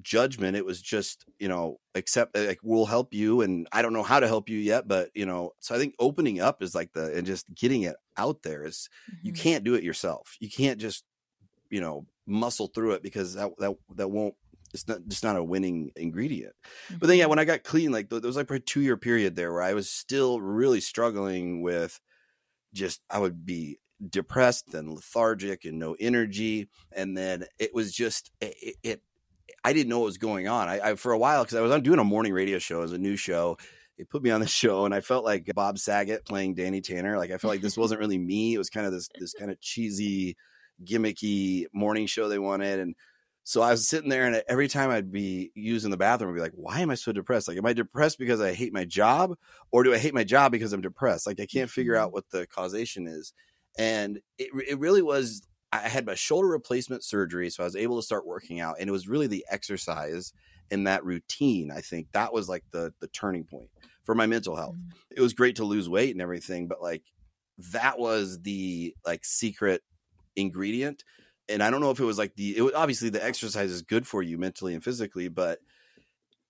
judgment 0.00 0.56
it 0.56 0.64
was 0.64 0.80
just 0.80 1.24
you 1.40 1.48
know 1.48 1.80
accept 1.96 2.36
like 2.36 2.60
we'll 2.62 2.86
help 2.86 3.12
you 3.12 3.40
and 3.40 3.66
i 3.72 3.82
don't 3.82 3.92
know 3.92 4.04
how 4.04 4.20
to 4.20 4.28
help 4.28 4.48
you 4.48 4.56
yet 4.56 4.86
but 4.86 5.10
you 5.12 5.26
know 5.26 5.50
so 5.58 5.74
i 5.74 5.78
think 5.78 5.92
opening 5.98 6.40
up 6.40 6.62
is 6.62 6.72
like 6.72 6.92
the 6.92 7.12
and 7.16 7.26
just 7.26 7.52
getting 7.52 7.82
it 7.82 7.96
out 8.16 8.42
there 8.44 8.64
is, 8.64 8.88
mm-hmm. 9.10 9.26
you 9.26 9.32
can't 9.32 9.64
do 9.64 9.74
it 9.74 9.82
yourself 9.82 10.36
you 10.38 10.48
can't 10.48 10.78
just 10.78 11.02
you 11.68 11.80
know 11.80 12.06
muscle 12.26 12.68
through 12.68 12.92
it 12.92 13.02
because 13.02 13.34
that 13.34 13.50
that 13.58 13.74
that 13.96 14.08
won't 14.08 14.34
it's 14.72 14.86
not 14.86 14.98
just 15.08 15.24
not 15.24 15.36
a 15.36 15.44
winning 15.44 15.92
ingredient. 15.96 16.54
Mm-hmm. 16.86 16.98
But 16.98 17.06
then 17.08 17.18
yeah, 17.18 17.24
mm-hmm. 17.24 17.30
when 17.30 17.38
I 17.38 17.44
got 17.44 17.64
clean, 17.64 17.92
like 17.92 18.08
there 18.08 18.20
was 18.20 18.36
like 18.36 18.50
a 18.50 18.58
two 18.58 18.80
year 18.80 18.96
period 18.96 19.36
there 19.36 19.52
where 19.52 19.62
I 19.62 19.74
was 19.74 19.90
still 19.90 20.40
really 20.40 20.80
struggling 20.80 21.62
with 21.62 22.00
just 22.74 23.00
I 23.10 23.18
would 23.18 23.46
be 23.46 23.78
depressed 24.06 24.74
and 24.74 24.92
lethargic 24.92 25.64
and 25.64 25.78
no 25.78 25.96
energy, 25.98 26.68
and 26.92 27.16
then 27.16 27.44
it 27.58 27.74
was 27.74 27.92
just 27.92 28.30
it. 28.40 28.76
it 28.82 29.02
I 29.64 29.72
didn't 29.72 29.88
know 29.88 29.98
what 29.98 30.06
was 30.06 30.18
going 30.18 30.46
on. 30.46 30.68
I, 30.68 30.90
I 30.90 30.94
for 30.94 31.12
a 31.12 31.18
while 31.18 31.42
because 31.42 31.56
I 31.56 31.60
was 31.60 31.72
on 31.72 31.82
doing 31.82 31.98
a 31.98 32.04
morning 32.04 32.32
radio 32.32 32.58
show 32.58 32.82
as 32.82 32.92
a 32.92 32.98
new 32.98 33.16
show. 33.16 33.58
They 33.96 34.04
put 34.04 34.22
me 34.22 34.30
on 34.30 34.40
the 34.40 34.46
show, 34.46 34.84
and 34.84 34.94
I 34.94 35.00
felt 35.00 35.24
like 35.24 35.50
Bob 35.54 35.78
Saget 35.78 36.24
playing 36.24 36.54
Danny 36.54 36.80
Tanner. 36.80 37.18
Like 37.18 37.30
I 37.30 37.38
felt 37.38 37.52
like 37.52 37.60
this 37.60 37.76
wasn't 37.76 38.00
really 38.00 38.18
me. 38.18 38.54
It 38.54 38.58
was 38.58 38.70
kind 38.70 38.86
of 38.86 38.92
this 38.92 39.08
this 39.18 39.34
kind 39.34 39.50
of 39.50 39.60
cheesy, 39.60 40.36
gimmicky 40.84 41.66
morning 41.72 42.06
show 42.06 42.28
they 42.28 42.38
wanted, 42.38 42.80
and 42.80 42.94
so 43.48 43.62
I 43.62 43.70
was 43.70 43.88
sitting 43.88 44.10
there, 44.10 44.26
and 44.26 44.42
every 44.46 44.68
time 44.68 44.90
I'd 44.90 45.10
be 45.10 45.52
using 45.54 45.90
the 45.90 45.96
bathroom, 45.96 46.30
I'd 46.32 46.34
be 46.34 46.42
like, 46.42 46.52
"Why 46.52 46.80
am 46.80 46.90
I 46.90 46.96
so 46.96 47.12
depressed? 47.12 47.48
Like, 47.48 47.56
am 47.56 47.64
I 47.64 47.72
depressed 47.72 48.18
because 48.18 48.42
I 48.42 48.52
hate 48.52 48.74
my 48.74 48.84
job, 48.84 49.38
or 49.70 49.82
do 49.84 49.94
I 49.94 49.96
hate 49.96 50.12
my 50.12 50.22
job 50.22 50.52
because 50.52 50.74
I'm 50.74 50.82
depressed? 50.82 51.26
Like, 51.26 51.40
I 51.40 51.46
can't 51.46 51.70
figure 51.70 51.96
out 51.96 52.08
mm-hmm. 52.08 52.16
what 52.16 52.28
the 52.28 52.46
causation 52.46 53.06
is." 53.06 53.32
And 53.78 54.20
it 54.36 54.50
it 54.68 54.78
really 54.78 55.00
was. 55.00 55.40
I 55.72 55.78
had 55.78 56.04
my 56.04 56.14
shoulder 56.14 56.46
replacement 56.46 57.04
surgery, 57.04 57.48
so 57.48 57.62
I 57.62 57.66
was 57.66 57.74
able 57.74 57.96
to 57.96 58.04
start 58.04 58.26
working 58.26 58.60
out, 58.60 58.76
and 58.80 58.86
it 58.86 58.92
was 58.92 59.08
really 59.08 59.28
the 59.28 59.46
exercise 59.50 60.34
in 60.70 60.84
that 60.84 61.06
routine. 61.06 61.70
I 61.70 61.80
think 61.80 62.08
that 62.12 62.34
was 62.34 62.50
like 62.50 62.64
the 62.70 62.92
the 63.00 63.08
turning 63.08 63.44
point 63.44 63.70
for 64.04 64.14
my 64.14 64.26
mental 64.26 64.56
health. 64.56 64.76
Mm-hmm. 64.76 65.16
It 65.16 65.22
was 65.22 65.32
great 65.32 65.56
to 65.56 65.64
lose 65.64 65.88
weight 65.88 66.14
and 66.14 66.20
everything, 66.20 66.68
but 66.68 66.82
like 66.82 67.04
that 67.72 67.98
was 67.98 68.42
the 68.42 68.94
like 69.06 69.24
secret 69.24 69.82
ingredient 70.36 71.02
and 71.48 71.62
I 71.62 71.70
don't 71.70 71.80
know 71.80 71.90
if 71.90 72.00
it 72.00 72.04
was 72.04 72.18
like 72.18 72.34
the 72.34 72.56
it 72.56 72.62
was 72.62 72.74
obviously 72.74 73.10
the 73.10 73.24
exercise 73.24 73.70
is 73.70 73.82
good 73.82 74.06
for 74.06 74.22
you 74.22 74.38
mentally 74.38 74.74
and 74.74 74.84
physically, 74.84 75.28
but 75.28 75.60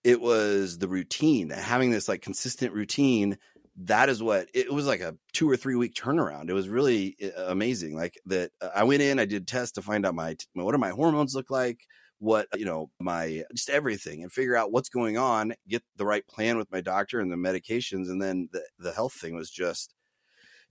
it 0.05 0.21
was 0.21 0.79
the 0.79 0.89
routine, 0.89 1.51
having 1.51 1.91
this 1.91 2.09
like 2.09 2.23
consistent 2.23 2.73
routine. 2.73 3.39
That 3.83 4.09
is 4.09 4.23
what 4.23 4.49
it 4.55 4.73
was 4.73 4.87
like 4.87 5.01
a 5.01 5.17
two 5.33 5.49
or 5.49 5.57
three 5.57 5.77
week 5.77 5.95
turnaround. 5.95 6.51
It 6.51 6.55
was 6.55 6.69
really 6.69 7.17
eh, 7.21 7.31
amazing. 7.37 7.95
Like 7.97 8.19
that, 8.27 8.51
uh, 8.61 8.71
I 8.75 8.85
went 8.85 9.03
in, 9.03 9.19
I 9.21 9.25
did 9.25 9.47
tests 9.47 9.73
to 9.73 9.83
find 9.83 10.05
out 10.05 10.15
my 10.15 10.37
what 10.55 10.73
do 10.73 10.79
my 10.79 10.91
hormones 10.91 11.35
look 11.35 11.51
like, 11.51 11.81
what 12.19 12.49
you 12.57 12.65
know 12.65 12.91
my 13.01 13.45
just 13.55 13.71
everything, 13.71 14.23
and 14.23 14.33
figure 14.33 14.57
out 14.57 14.73
what's 14.73 14.89
going 14.89 15.17
on. 15.19 15.55
Get 15.69 15.83
the 15.97 16.07
right 16.07 16.27
plan 16.27 16.59
with 16.59 16.71
my 16.73 16.81
doctor 16.81 17.21
and 17.21 17.31
the 17.31 17.37
medications, 17.37 18.09
and 18.09 18.21
then 18.21 18.49
the 18.53 18.63
the 18.79 18.93
health 18.93 19.15
thing 19.15 19.35
was 19.35 19.51
just 19.51 19.95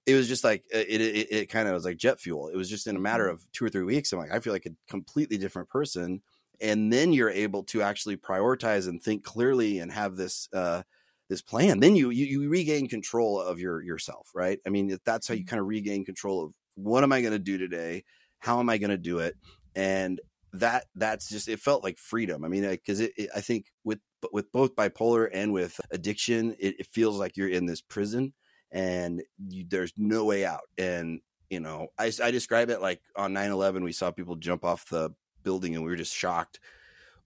it 0.07 0.15
was 0.15 0.29
just 0.29 0.43
like 0.43 0.63
uh, 0.73 0.79
it, 0.79 1.01
it, 1.01 1.27
it 1.31 1.49
kind 1.49 1.67
of 1.67 1.73
was 1.73 1.83
like 1.83 1.97
jet 1.97 2.19
fuel. 2.19 2.47
It 2.47 2.55
was 2.55 2.69
just 2.69 2.87
in 2.87 2.95
a 2.95 2.99
matter 2.99 3.25
mm-hmm. 3.25 3.33
of 3.33 3.51
two 3.51 3.65
or 3.65 3.69
three 3.69 3.83
weeks. 3.83 4.11
I'm 4.11 4.19
like, 4.19 4.31
I 4.31 4.39
feel 4.39 4.53
like 4.53 4.65
a 4.65 4.71
completely 4.89 5.37
different 5.37 5.69
person. 5.69 6.21
And 6.59 6.91
then 6.91 7.13
you're 7.13 7.29
able 7.29 7.63
to 7.65 7.83
actually 7.83 8.17
prioritize 8.17 8.87
and 8.87 9.03
think 9.03 9.23
clearly 9.23 9.77
and 9.77 9.91
have 9.91 10.15
this 10.15 10.47
uh, 10.53 10.83
this 11.29 11.41
plan. 11.41 11.81
Then 11.81 11.95
you, 11.95 12.09
you 12.09 12.25
you 12.25 12.49
regain 12.49 12.87
control 12.87 13.39
of 13.39 13.59
your 13.59 13.83
yourself, 13.83 14.31
right? 14.33 14.59
I 14.65 14.69
mean, 14.69 14.97
that's 15.05 15.27
how 15.27 15.33
you 15.33 15.41
mm-hmm. 15.41 15.49
kind 15.49 15.59
of 15.59 15.67
regain 15.67 16.05
control 16.05 16.45
of 16.45 16.53
what 16.75 17.03
am 17.03 17.11
I 17.11 17.21
going 17.21 17.33
to 17.33 17.39
do 17.39 17.57
today? 17.57 18.05
How 18.39 18.59
am 18.59 18.69
I 18.69 18.77
going 18.77 18.91
to 18.91 18.97
do 18.97 19.19
it? 19.19 19.35
And 19.75 20.21
that 20.53 20.85
that's 20.95 21.27
just 21.29 21.49
it 21.49 21.59
felt 21.59 21.83
like 21.83 21.97
freedom. 21.97 22.45
I 22.45 22.47
mean, 22.47 22.67
because 22.67 23.01
I 23.35 23.41
think 23.41 23.65
with 23.83 23.99
with 24.31 24.51
both 24.53 24.73
bipolar 24.73 25.29
and 25.31 25.51
with 25.51 25.79
addiction, 25.91 26.55
it, 26.59 26.79
it 26.79 26.87
feels 26.87 27.19
like 27.19 27.35
you're 27.35 27.49
in 27.49 27.65
this 27.65 27.81
prison 27.81 28.33
and 28.71 29.23
you, 29.47 29.65
there's 29.67 29.93
no 29.97 30.25
way 30.25 30.45
out. 30.45 30.61
And 30.77 31.21
you 31.49 31.59
know, 31.59 31.87
I, 31.97 32.11
I 32.21 32.31
describe 32.31 32.69
it 32.69 32.81
like 32.81 33.01
on 33.15 33.33
9/11, 33.33 33.83
we 33.83 33.93
saw 33.93 34.11
people 34.11 34.35
jump 34.35 34.65
off 34.65 34.89
the 34.89 35.11
building 35.43 35.75
and 35.75 35.83
we 35.83 35.89
were 35.89 35.97
just 35.97 36.15
shocked. 36.15 36.59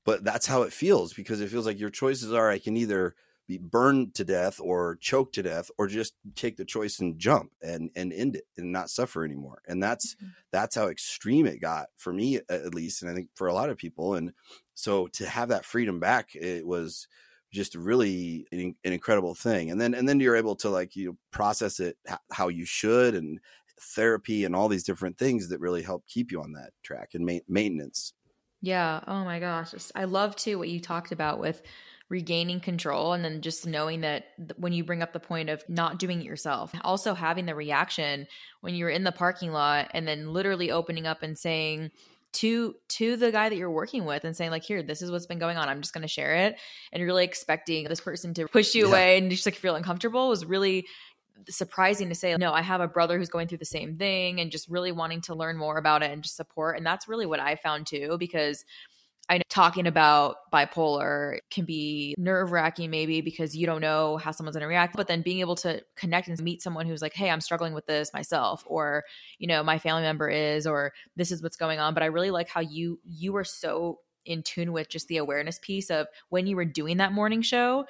But 0.04 0.24
that's 0.24 0.48
how 0.48 0.64
it 0.64 0.74
feels 0.74 1.14
because 1.14 1.42
it 1.42 1.50
feels 1.50 1.66
like 1.66 1.80
your 1.80 1.90
choices 1.90 2.34
are 2.34 2.50
I 2.50 2.60
can 2.60 2.76
either 2.76 3.16
be 3.52 3.58
burned 3.58 4.16
to 4.16 4.24
death 4.24 4.62
or 4.62 4.98
choked 5.02 5.36
to 5.36 5.44
death 5.44 5.70
or 5.78 5.88
just 5.88 6.14
take 6.36 6.56
the 6.56 6.64
choice 6.64 7.00
and 7.00 7.20
jump 7.20 7.52
and 7.62 7.90
and 7.98 8.14
end 8.14 8.38
it 8.38 8.46
and 8.56 8.72
not 8.72 8.90
suffer 8.90 9.26
anymore 9.26 9.62
and 9.68 9.84
that's 9.84 10.16
mm-hmm. 10.16 10.28
that's 10.52 10.76
how 10.76 10.88
extreme 10.88 11.46
it 11.46 11.60
got 11.60 11.88
for 11.98 12.14
me 12.14 12.40
at 12.50 12.74
least 12.74 13.02
and 13.02 13.12
i 13.12 13.14
think 13.14 13.28
for 13.36 13.48
a 13.48 13.54
lot 13.54 13.70
of 13.70 13.78
people 13.78 14.14
and 14.14 14.32
so 14.74 15.08
to 15.08 15.28
have 15.28 15.50
that 15.50 15.66
freedom 15.66 16.00
back 16.00 16.30
it 16.34 16.66
was 16.66 17.10
just 17.51 17.75
really 17.75 18.48
an, 18.51 18.75
an, 18.84 18.93
incredible 18.93 19.36
thing. 19.36 19.72
And 19.72 19.79
then 19.79 19.93
and 19.93 20.08
then 20.08 20.20
you're 20.20 20.36
able 20.36 20.55
to 20.58 20.70
like 20.70 20.96
you 20.96 21.17
process 21.31 21.79
it 21.79 21.98
how 22.31 22.48
you 22.48 22.65
should 22.65 23.15
and 23.15 23.39
therapy 23.79 24.46
and 24.46 24.55
all 24.55 24.67
these 24.67 24.84
different 24.84 25.17
things 25.17 25.50
that 25.50 25.60
really 25.60 25.81
help 25.81 26.05
keep 26.08 26.31
you 26.31 26.41
on 26.41 26.53
that 26.53 26.72
track 26.84 27.10
and 27.13 27.25
ma- 27.25 27.39
maintenance. 27.48 28.13
Yeah. 28.62 29.01
Oh 29.08 29.24
my 29.24 29.39
gosh. 29.39 29.74
I 29.96 30.05
love 30.05 30.36
too 30.36 30.58
what 30.60 30.70
you 30.70 30.79
talked 30.79 31.12
about 31.12 31.39
with 31.39 31.62
regaining 32.10 32.60
control 32.60 33.13
and 33.13 33.24
then 33.24 33.41
just 33.41 33.65
knowing 33.65 34.01
that 34.01 34.25
when 34.58 34.74
you 34.74 34.84
bring 34.84 35.01
up 35.01 35.13
the 35.13 35.20
point 35.20 35.50
of 35.50 35.63
not 35.70 35.98
doing 35.98 36.20
it 36.20 36.25
yourself 36.25 36.74
also 36.84 37.13
having 37.13 37.46
the 37.46 37.55
reaction 37.55 38.27
when 38.60 38.75
you're 38.75 38.89
in 38.89 39.05
the 39.05 39.13
parking 39.13 39.53
lot 39.53 39.89
and 39.93 40.05
then 40.05 40.34
literally 40.34 40.72
opening 40.72 41.08
up 41.08 41.24
and 41.24 41.39
saying 41.39 41.89
to 42.34 42.76
to 42.88 43.18
the 43.18 43.32
guy 43.32 43.50
that 43.50 43.56
you're 43.56 43.72
working 43.72 44.06
with 44.06 44.24
and 44.24 44.36
saying 44.36 44.52
like 44.52 44.64
here 44.64 44.82
this 44.82 45.02
is 45.02 45.12
what's 45.12 45.26
been 45.26 45.40
going 45.40 45.58
on 45.58 45.68
i'm 45.68 45.82
just 45.82 45.94
going 45.94 46.02
to 46.02 46.08
share 46.08 46.36
it 46.36 46.58
and 46.94 47.04
really 47.04 47.24
expecting 47.24 47.86
this 47.86 48.00
person 48.00 48.34
to 48.34 48.48
push 48.48 48.74
you 48.74 48.86
yeah. 48.86 48.90
away 48.90 49.18
and 49.18 49.30
just 49.32 49.46
like 49.46 49.56
feel 49.56 49.76
uncomfortable 49.76 50.30
was 50.30 50.46
really 50.46 50.86
surprising 51.50 52.08
to 52.08 52.16
say 52.16 52.36
no 52.38 52.54
i 52.54 52.62
have 52.62 52.82
a 52.82 52.88
brother 52.88 53.18
who's 53.18 53.30
going 53.30 53.48
through 53.48 53.58
the 53.58 53.66
same 53.66 53.98
thing 53.98 54.40
and 54.40 54.52
just 54.52 54.70
really 54.70 54.92
wanting 54.92 55.22
to 55.22 55.36
learn 55.36 55.58
more 55.58 55.78
about 55.78 56.04
it 56.04 56.12
and 56.12 56.24
just 56.24 56.36
support 56.36 56.78
and 56.78 56.86
that's 56.86 57.08
really 57.08 57.26
what 57.26 57.40
i 57.40 57.56
found 57.56 57.86
too 57.86 58.16
because 58.20 58.64
I 59.32 59.38
know 59.38 59.44
talking 59.48 59.88
about 59.88 60.52
bipolar 60.52 61.38
can 61.50 61.64
be 61.64 62.14
nerve 62.18 62.52
wracking, 62.52 62.90
maybe 62.90 63.22
because 63.22 63.56
you 63.56 63.66
don't 63.66 63.80
know 63.80 64.18
how 64.18 64.32
someone's 64.32 64.58
going 64.58 64.64
to 64.64 64.68
react. 64.68 64.98
But 64.98 65.08
then 65.08 65.22
being 65.22 65.40
able 65.40 65.56
to 65.58 65.82
connect 65.96 66.28
and 66.28 66.38
meet 66.44 66.62
someone 66.62 66.86
who's 66.86 67.02
like, 67.02 67.14
hey, 67.14 67.30
I'm 67.30 67.40
struggling 67.40 67.74
with 67.74 67.86
this 67.86 68.12
myself, 68.14 68.66
or, 68.68 69.06
you 69.40 69.48
know, 69.48 69.64
my 69.64 69.80
family 69.80 70.02
member 70.02 70.28
is, 70.28 70.68
or 70.68 70.92
this 71.16 71.32
is 71.32 71.42
what's 71.42 71.56
going 71.56 71.80
on. 71.80 71.94
But 71.94 72.04
I 72.04 72.08
really 72.08 72.30
like 72.30 72.50
how 72.50 72.60
you, 72.60 73.00
you 73.06 73.32
were 73.32 73.46
so 73.46 74.00
in 74.26 74.44
tune 74.44 74.74
with 74.74 74.90
just 74.90 75.08
the 75.08 75.16
awareness 75.16 75.60
piece 75.60 75.90
of 75.90 76.08
when 76.28 76.46
you 76.46 76.58
were 76.58 76.66
doing 76.66 76.98
that 76.98 77.14
morning 77.14 77.42
show 77.42 77.86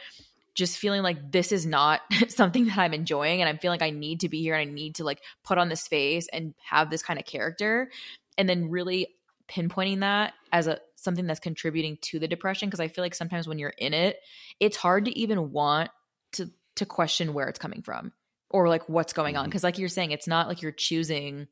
just 0.54 0.78
feeling 0.78 1.02
like 1.02 1.32
this 1.32 1.52
is 1.52 1.66
not 1.66 2.02
something 2.28 2.66
that 2.66 2.78
I'm 2.78 2.94
enjoying 2.94 3.42
and 3.42 3.50
I'm 3.50 3.58
feeling 3.58 3.80
like 3.80 3.88
I 3.88 3.92
need 3.92 4.20
to 4.20 4.30
be 4.30 4.42
here 4.42 4.54
and 4.54 4.70
I 4.70 4.72
need 4.72 4.96
to 4.96 5.04
like 5.04 5.22
put 5.44 5.58
on 5.58 5.70
this 5.70 5.88
face 5.88 6.28
and 6.32 6.54
have 6.64 6.90
this 6.90 7.02
kind 7.02 7.20
of 7.20 7.26
character 7.26 7.90
and 8.38 8.48
then 8.48 8.70
really 8.70 9.08
pinpointing 9.52 10.00
that 10.00 10.34
as 10.52 10.68
a 10.68 10.80
something 10.96 11.26
that's 11.26 11.40
contributing 11.40 11.98
to 12.02 12.20
the 12.20 12.28
depression 12.28 12.70
because 12.70 12.80
I 12.80 12.88
feel 12.88 13.04
like 13.04 13.16
sometimes 13.16 13.48
when 13.48 13.60
you're 13.60 13.74
in 13.78 13.94
it, 13.94 14.18
it's 14.60 14.78
hard 14.78 15.06
to 15.06 15.20
even 15.20 15.52
want 15.52 15.90
to 16.34 16.50
to 16.76 16.86
question 16.86 17.34
where 17.34 17.48
it's 17.48 17.60
coming 17.60 17.82
from 17.82 18.14
or 18.50 18.70
like 18.70 18.88
what's 18.88 19.14
going 19.14 19.36
on 19.36 19.46
because 19.46 19.60
mm-hmm. 19.60 19.68
like 19.68 19.78
you're 19.78 19.90
saying 19.90 20.12
it's 20.12 20.28
not 20.28 20.48
like 20.48 20.62
you're 20.62 20.72
choosing 20.72 21.48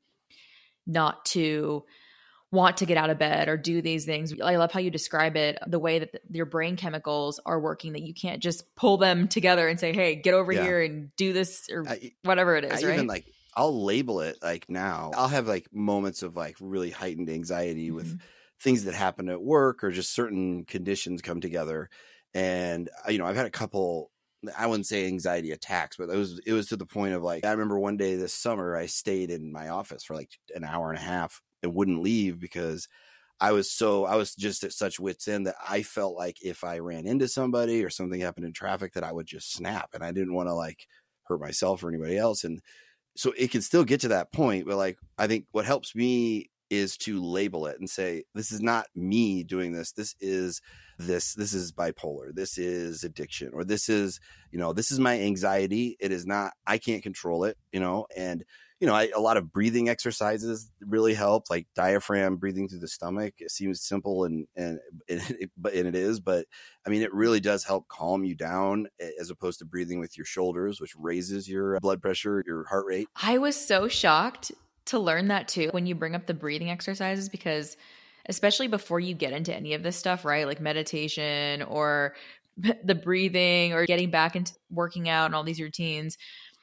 not 0.88 1.26
to 1.26 1.84
want 2.52 2.78
to 2.78 2.86
get 2.86 2.98
out 2.98 3.10
of 3.10 3.20
bed 3.20 3.48
or 3.48 3.58
do 3.58 3.82
these 3.82 4.06
things. 4.06 4.34
I 4.42 4.56
love 4.56 4.72
how 4.72 4.80
you 4.80 4.90
describe 4.90 5.36
it, 5.36 5.60
the 5.68 5.78
way 5.78 6.00
that 6.00 6.14
the, 6.14 6.22
your 6.32 6.48
brain 6.48 6.78
chemicals 6.78 7.40
are 7.46 7.60
working, 7.60 7.94
that 7.94 8.02
you 8.02 8.14
can't 8.14 8.42
just 8.42 8.76
pull 8.76 8.98
them 8.98 9.28
together 9.28 9.68
and 9.68 9.80
say, 9.80 9.94
hey, 9.94 10.16
get 10.16 10.34
over 10.34 10.52
yeah. 10.52 10.64
here 10.64 10.82
and 10.82 11.16
do 11.16 11.32
this 11.32 11.70
or 11.72 11.88
I, 11.88 12.12
whatever 12.24 12.56
it 12.56 12.66
is. 12.66 12.84
I 12.84 12.88
right? 12.88 12.96
even 12.96 13.08
like, 13.08 13.26
I'll 13.60 13.84
label 13.84 14.22
it 14.22 14.38
like 14.42 14.70
now. 14.70 15.12
I'll 15.16 15.28
have 15.28 15.46
like 15.46 15.68
moments 15.74 16.24
of 16.24 16.38
like 16.38 16.56
really 16.62 16.92
heightened 16.92 17.30
anxiety 17.30 17.88
mm-hmm. 17.88 17.98
with 17.98 18.22
things 18.62 18.86
that 18.86 18.94
happen 18.94 19.28
at 19.28 19.42
work 19.42 19.84
or 19.84 19.92
just 19.92 20.16
certain 20.16 20.64
conditions 20.64 21.22
come 21.22 21.42
together. 21.42 21.90
And 22.34 22.90
uh, 23.06 23.12
you 23.12 23.18
know, 23.18 23.26
I've 23.26 23.36
had 23.36 23.48
a 23.48 23.52
couple 23.52 24.12
I 24.58 24.68
wouldn't 24.68 24.88
say 24.88 25.08
anxiety 25.08 25.52
attacks, 25.52 25.98
but 25.98 26.10
it 26.10 26.16
was 26.16 26.40
it 26.46 26.54
was 26.54 26.68
to 26.68 26.78
the 26.78 26.86
point 26.86 27.16
of 27.16 27.22
like 27.22 27.44
I 27.44 27.52
remember 27.52 27.78
one 27.78 27.98
day 27.98 28.16
this 28.16 28.34
summer 28.34 28.78
I 28.78 28.86
stayed 28.86 29.30
in 29.30 29.52
my 29.52 29.68
office 29.68 30.06
for 30.06 30.16
like 30.16 30.32
an 30.56 30.64
hour 30.64 30.90
and 30.90 30.98
a 30.98 31.02
half 31.02 31.42
and 31.62 31.76
wouldn't 31.76 32.02
leave 32.02 32.40
because 32.40 32.88
I 33.42 33.52
was 33.52 33.70
so 33.70 34.06
I 34.06 34.16
was 34.16 34.36
just 34.36 34.64
at 34.64 34.72
such 34.72 35.02
wits 35.02 35.28
end 35.28 35.48
that 35.48 35.56
I 35.68 35.84
felt 35.84 36.16
like 36.16 36.38
if 36.42 36.64
I 36.64 36.80
ran 36.80 37.06
into 37.06 37.28
somebody 37.28 37.84
or 37.84 37.90
something 37.90 38.22
happened 38.22 38.46
in 38.46 38.54
traffic 38.54 38.94
that 38.94 39.04
I 39.04 39.12
would 39.12 39.28
just 39.28 39.52
snap 39.52 39.90
and 39.94 40.02
I 40.02 40.14
didn't 40.14 40.34
want 40.34 40.48
to 40.48 40.54
like 40.54 40.88
hurt 41.26 41.42
myself 41.42 41.84
or 41.84 41.90
anybody 41.90 42.18
else 42.18 42.46
and 42.46 42.62
so 43.20 43.34
it 43.38 43.52
can 43.52 43.62
still 43.62 43.84
get 43.84 44.02
to 44.02 44.08
that 44.08 44.32
point 44.32 44.66
but 44.66 44.78
like 44.78 44.98
I 45.18 45.28
think 45.28 45.46
what 45.52 45.66
helps 45.66 45.94
me 45.96 46.50
is 46.70 46.98
to 46.98 47.22
label 47.24 47.66
it 47.66 47.80
and 47.80 47.90
say 47.90 48.24
this 48.36 48.52
is 48.52 48.62
not 48.62 48.86
me 48.96 49.44
doing 49.44 49.74
this. 49.74 49.92
This 49.92 50.16
is 50.20 50.62
this. 50.98 51.34
This 51.34 51.54
is 51.54 51.72
bipolar. 51.72 52.34
This 52.34 52.58
is 52.58 53.04
addiction 53.04 53.52
or 53.54 53.64
this 53.64 53.90
is 53.90 54.20
you 54.52 54.60
know 54.60 54.74
this 54.74 54.92
is 54.92 55.00
my 55.00 55.20
anxiety. 55.20 55.98
It 56.00 56.12
is 56.12 56.26
not 56.26 56.54
i 56.68 56.78
can't 56.78 57.04
control 57.04 57.44
it 57.44 57.58
you 57.72 57.80
know 57.80 58.06
and 58.16 58.44
you 58.80 58.88
know 58.88 58.94
I, 58.94 59.10
a 59.16 59.20
lot 59.20 59.38
of 59.38 59.52
breathing 59.52 59.90
exercises 59.90 60.72
really 60.82 61.14
help 61.14 61.50
like 61.50 61.68
diaphragm 61.76 62.38
breathing 62.38 62.68
through 62.68 62.80
the 62.80 62.88
stomach 62.88 63.36
it 63.40 63.52
seems 63.52 63.82
simple 63.82 64.26
and 64.26 64.48
and 64.56 64.80
it, 65.08 65.52
but 65.58 65.74
and 65.74 65.88
it 65.88 65.96
is 65.96 66.20
but 66.20 66.46
i 66.86 66.90
mean 66.90 67.02
it 67.02 67.14
really 67.14 67.40
does 67.40 67.64
help 67.64 67.88
calm 67.88 68.24
you 68.24 68.36
down 68.36 68.88
as 69.20 69.30
opposed 69.30 69.60
to 69.60 69.66
breathing 69.66 70.00
with 70.00 70.18
your 70.18 70.26
shoulders 70.26 70.80
which 70.80 70.96
raises 70.98 71.50
your 71.50 71.76
uh, 71.76 71.80
blood 71.80 72.02
pressure 72.02 72.44
your 72.46 72.66
heart 72.66 72.86
rate 72.86 73.08
i 73.22 73.38
was 73.38 73.56
so 73.56 73.88
shocked 73.88 74.52
to 74.86 75.00
learn 75.00 75.28
that 75.28 75.48
too 75.48 75.70
when 75.72 75.86
you 75.86 75.96
bring 75.96 76.16
up 76.16 76.26
the 76.26 76.34
breathing 76.34 76.70
exercises 76.70 77.30
because 77.30 77.78
especially 78.30 78.68
before 78.68 79.00
you 79.00 79.14
get 79.14 79.34
into 79.34 79.54
any 79.54 79.74
of 79.74 79.84
this 79.84 79.98
stuff, 79.98 80.24
right? 80.24 80.46
Like 80.46 80.62
meditation 80.62 81.64
or 81.64 82.16
the 82.84 82.96
breathing 82.96 83.74
or 83.74 83.86
getting 83.86 84.12
back 84.12 84.36
into 84.36 84.54
working 84.70 85.10
out 85.10 85.26
and 85.26 85.36
all 85.36 85.44
these 85.44 85.60
routines 85.60 86.18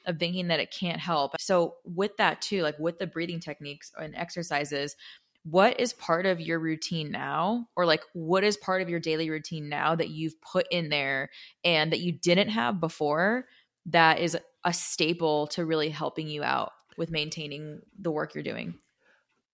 of 0.07 0.17
thinking 0.17 0.47
that 0.47 0.59
it 0.59 0.71
can't 0.71 0.99
help. 0.99 1.33
So, 1.39 1.75
with 1.85 2.17
that 2.17 2.41
too, 2.41 2.63
like 2.63 2.79
with 2.79 2.97
the 2.99 3.07
breathing 3.07 3.39
techniques 3.39 3.91
and 3.99 4.15
exercises, 4.15 4.95
what 5.43 5.79
is 5.79 5.93
part 5.93 6.25
of 6.25 6.41
your 6.41 6.59
routine 6.59 7.11
now 7.11 7.67
or 7.75 7.85
like 7.85 8.03
what 8.13 8.43
is 8.43 8.57
part 8.57 8.81
of 8.81 8.89
your 8.89 8.99
daily 8.99 9.29
routine 9.29 9.69
now 9.69 9.95
that 9.95 10.09
you've 10.09 10.39
put 10.41 10.67
in 10.71 10.89
there 10.89 11.29
and 11.63 11.91
that 11.91 12.01
you 12.01 12.11
didn't 12.11 12.49
have 12.49 12.81
before 12.81 13.45
that 13.85 14.19
is 14.19 14.37
a 14.65 14.73
staple 14.73 15.47
to 15.47 15.65
really 15.65 15.89
helping 15.89 16.27
you 16.27 16.43
out 16.43 16.71
with 16.97 17.11
maintaining 17.11 17.79
the 17.97 18.11
work 18.11 18.33
you're 18.33 18.43
doing? 18.43 18.77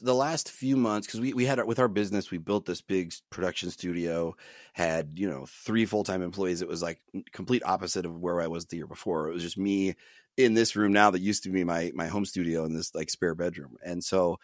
The 0.03 0.13
last 0.13 0.51
few 0.51 0.75
months, 0.75 1.07
because 1.07 1.21
we, 1.21 1.33
we 1.33 1.45
had 1.45 1.63
with 1.65 1.79
our 1.79 1.87
business, 1.87 2.29
we 2.29 2.37
built 2.37 2.65
this 2.65 2.81
big 2.81 3.13
production 3.29 3.71
studio, 3.71 4.35
had, 4.73 5.13
you 5.15 5.29
know, 5.29 5.45
three 5.47 5.85
full 5.85 6.03
time 6.03 6.21
employees. 6.21 6.61
It 6.61 6.67
was 6.67 6.81
like 6.81 6.99
complete 7.31 7.63
opposite 7.65 8.05
of 8.05 8.19
where 8.19 8.41
I 8.41 8.47
was 8.47 8.65
the 8.65 8.77
year 8.77 8.87
before. 8.87 9.29
It 9.29 9.33
was 9.33 9.43
just 9.43 9.57
me 9.57 9.95
in 10.35 10.53
this 10.53 10.75
room 10.75 10.91
now 10.91 11.11
that 11.11 11.21
used 11.21 11.43
to 11.43 11.49
be 11.49 11.63
my 11.63 11.91
my 11.95 12.07
home 12.07 12.25
studio 12.25 12.65
in 12.65 12.73
this 12.73 12.93
like 12.93 13.09
spare 13.09 13.35
bedroom. 13.35 13.77
And 13.85 14.03
so 14.03 14.39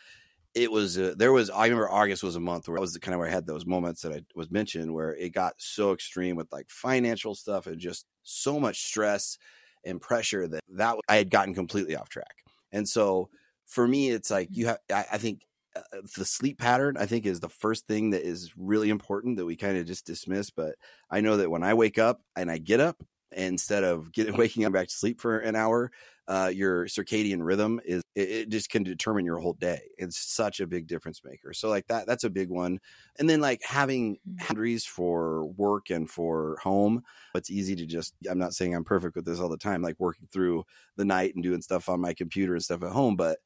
it 0.55 0.71
was 0.71 0.97
uh, 0.97 1.13
there 1.17 1.31
was 1.31 1.49
I 1.49 1.65
remember 1.65 1.91
August 1.91 2.23
was 2.23 2.35
a 2.35 2.39
month 2.39 2.67
where 2.67 2.77
I 2.77 2.81
was 2.81 2.93
the 2.93 2.99
kind 2.99 3.13
of 3.13 3.19
where 3.19 3.27
I 3.27 3.31
had 3.31 3.45
those 3.45 3.65
moments 3.65 4.01
that 4.01 4.13
I 4.13 4.21
was 4.35 4.49
mentioned 4.49 4.93
where 4.93 5.15
it 5.15 5.33
got 5.33 5.53
so 5.57 5.93
extreme 5.93 6.35
with 6.35 6.51
like 6.51 6.69
financial 6.69 7.35
stuff 7.35 7.67
and 7.67 7.79
just 7.79 8.05
so 8.23 8.59
much 8.59 8.83
stress 8.83 9.37
and 9.85 10.01
pressure 10.01 10.47
that 10.47 10.63
that 10.69 10.95
I 11.07 11.17
had 11.17 11.29
gotten 11.29 11.53
completely 11.53 11.95
off 11.95 12.09
track. 12.09 12.43
And 12.71 12.87
so 12.87 13.29
for 13.65 13.87
me, 13.87 14.09
it's 14.09 14.31
like 14.31 14.49
you 14.51 14.67
have, 14.67 14.79
I, 14.91 15.05
I 15.13 15.17
think 15.19 15.41
uh, 15.75 15.81
the 16.17 16.25
sleep 16.25 16.59
pattern, 16.59 16.97
I 16.97 17.05
think 17.05 17.25
is 17.25 17.39
the 17.39 17.49
first 17.49 17.87
thing 17.87 18.11
that 18.11 18.23
is 18.23 18.51
really 18.57 18.89
important 18.89 19.37
that 19.37 19.45
we 19.45 19.55
kind 19.55 19.77
of 19.77 19.85
just 19.85 20.05
dismiss. 20.05 20.49
But 20.49 20.75
I 21.09 21.21
know 21.21 21.37
that 21.37 21.51
when 21.51 21.63
I 21.63 21.73
wake 21.73 21.97
up 21.97 22.21
and 22.35 22.49
I 22.49 22.57
get 22.57 22.79
up, 22.79 23.03
instead 23.31 23.83
of 23.83 24.11
getting 24.11 24.35
waking 24.37 24.65
up 24.65 24.73
back 24.73 24.87
to 24.87 24.93
sleep 24.93 25.21
for 25.21 25.39
an 25.39 25.55
hour, 25.55 25.91
uh, 26.27 26.51
your 26.53 26.85
circadian 26.85 27.43
rhythm 27.43 27.81
is 27.83 28.03
it, 28.15 28.29
it, 28.29 28.49
just 28.49 28.69
can 28.69 28.83
determine 28.83 29.25
your 29.25 29.39
whole 29.39 29.53
day. 29.53 29.81
It's 29.97 30.19
such 30.19 30.59
a 30.59 30.67
big 30.67 30.85
difference 30.85 31.21
maker. 31.23 31.53
So 31.53 31.69
like 31.69 31.87
that, 31.87 32.05
that's 32.05 32.23
a 32.23 32.29
big 32.29 32.49
one. 32.49 32.79
And 33.17 33.27
then 33.27 33.41
like 33.41 33.61
having 33.63 34.17
mm-hmm. 34.17 34.45
boundaries 34.45 34.85
for 34.85 35.45
work 35.45 35.89
and 35.89 36.07
for 36.07 36.57
home. 36.61 37.01
It's 37.33 37.49
easy 37.49 37.75
to 37.77 37.85
just. 37.85 38.13
I'm 38.29 38.37
not 38.37 38.53
saying 38.53 38.75
I'm 38.75 38.83
perfect 38.83 39.15
with 39.15 39.25
this 39.25 39.39
all 39.39 39.49
the 39.49 39.57
time. 39.57 39.81
Like 39.81 39.95
working 39.97 40.27
through 40.31 40.65
the 40.97 41.05
night 41.05 41.33
and 41.33 41.43
doing 41.43 41.63
stuff 41.63 41.89
on 41.89 41.99
my 41.99 42.13
computer 42.13 42.53
and 42.53 42.63
stuff 42.63 42.83
at 42.83 42.91
home, 42.91 43.15
but. 43.15 43.39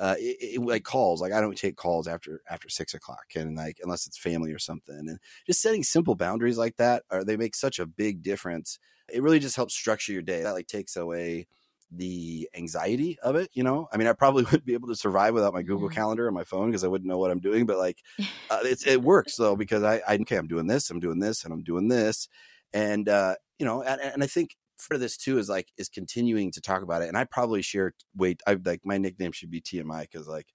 Uh, 0.00 0.14
it, 0.18 0.54
it, 0.54 0.60
like 0.62 0.82
calls, 0.82 1.20
like 1.20 1.32
I 1.32 1.42
don't 1.42 1.56
take 1.56 1.76
calls 1.76 2.08
after 2.08 2.40
after 2.48 2.70
six 2.70 2.94
o'clock, 2.94 3.26
and 3.36 3.54
like 3.54 3.78
unless 3.82 4.06
it's 4.06 4.16
family 4.16 4.50
or 4.50 4.58
something, 4.58 4.96
and 4.96 5.18
just 5.46 5.60
setting 5.60 5.82
simple 5.82 6.14
boundaries 6.14 6.56
like 6.56 6.76
that, 6.76 7.02
are 7.10 7.22
they 7.22 7.36
make 7.36 7.54
such 7.54 7.78
a 7.78 7.84
big 7.84 8.22
difference. 8.22 8.78
It 9.12 9.22
really 9.22 9.40
just 9.40 9.56
helps 9.56 9.74
structure 9.74 10.12
your 10.12 10.22
day. 10.22 10.42
That 10.42 10.52
like 10.52 10.68
takes 10.68 10.96
away 10.96 11.48
the 11.92 12.48
anxiety 12.54 13.18
of 13.20 13.34
it 13.34 13.50
you 13.52 13.64
know 13.64 13.88
i 13.92 13.96
mean 13.96 14.06
i 14.06 14.12
probably 14.12 14.44
wouldn't 14.44 14.64
be 14.64 14.74
able 14.74 14.88
to 14.88 14.94
survive 14.94 15.34
without 15.34 15.52
my 15.52 15.62
google 15.62 15.88
mm-hmm. 15.88 15.96
calendar 15.96 16.28
on 16.28 16.34
my 16.34 16.44
phone 16.44 16.68
because 16.68 16.84
i 16.84 16.88
wouldn't 16.88 17.08
know 17.08 17.18
what 17.18 17.30
i'm 17.30 17.40
doing 17.40 17.66
but 17.66 17.78
like 17.78 17.98
uh, 18.50 18.60
it's, 18.62 18.86
it 18.86 19.02
works 19.02 19.36
though 19.36 19.56
because 19.56 19.82
I, 19.82 20.00
I 20.06 20.16
okay 20.20 20.36
i'm 20.36 20.46
doing 20.46 20.66
this 20.66 20.90
i'm 20.90 21.00
doing 21.00 21.18
this 21.18 21.44
and 21.44 21.52
i'm 21.52 21.62
doing 21.62 21.88
this 21.88 22.28
and 22.72 23.08
uh 23.08 23.34
you 23.58 23.66
know 23.66 23.82
and, 23.82 24.00
and 24.00 24.22
i 24.22 24.26
think 24.26 24.56
for 24.80 24.98
this 24.98 25.16
too 25.16 25.38
is 25.38 25.48
like 25.48 25.68
is 25.76 25.88
continuing 25.88 26.50
to 26.52 26.60
talk 26.60 26.82
about 26.82 27.02
it 27.02 27.08
and 27.08 27.16
i 27.16 27.24
probably 27.24 27.62
share 27.62 27.92
wait 28.16 28.42
i 28.46 28.56
like 28.64 28.80
my 28.84 28.98
nickname 28.98 29.32
should 29.32 29.50
be 29.50 29.60
tmi 29.60 30.02
because 30.02 30.28
like 30.28 30.46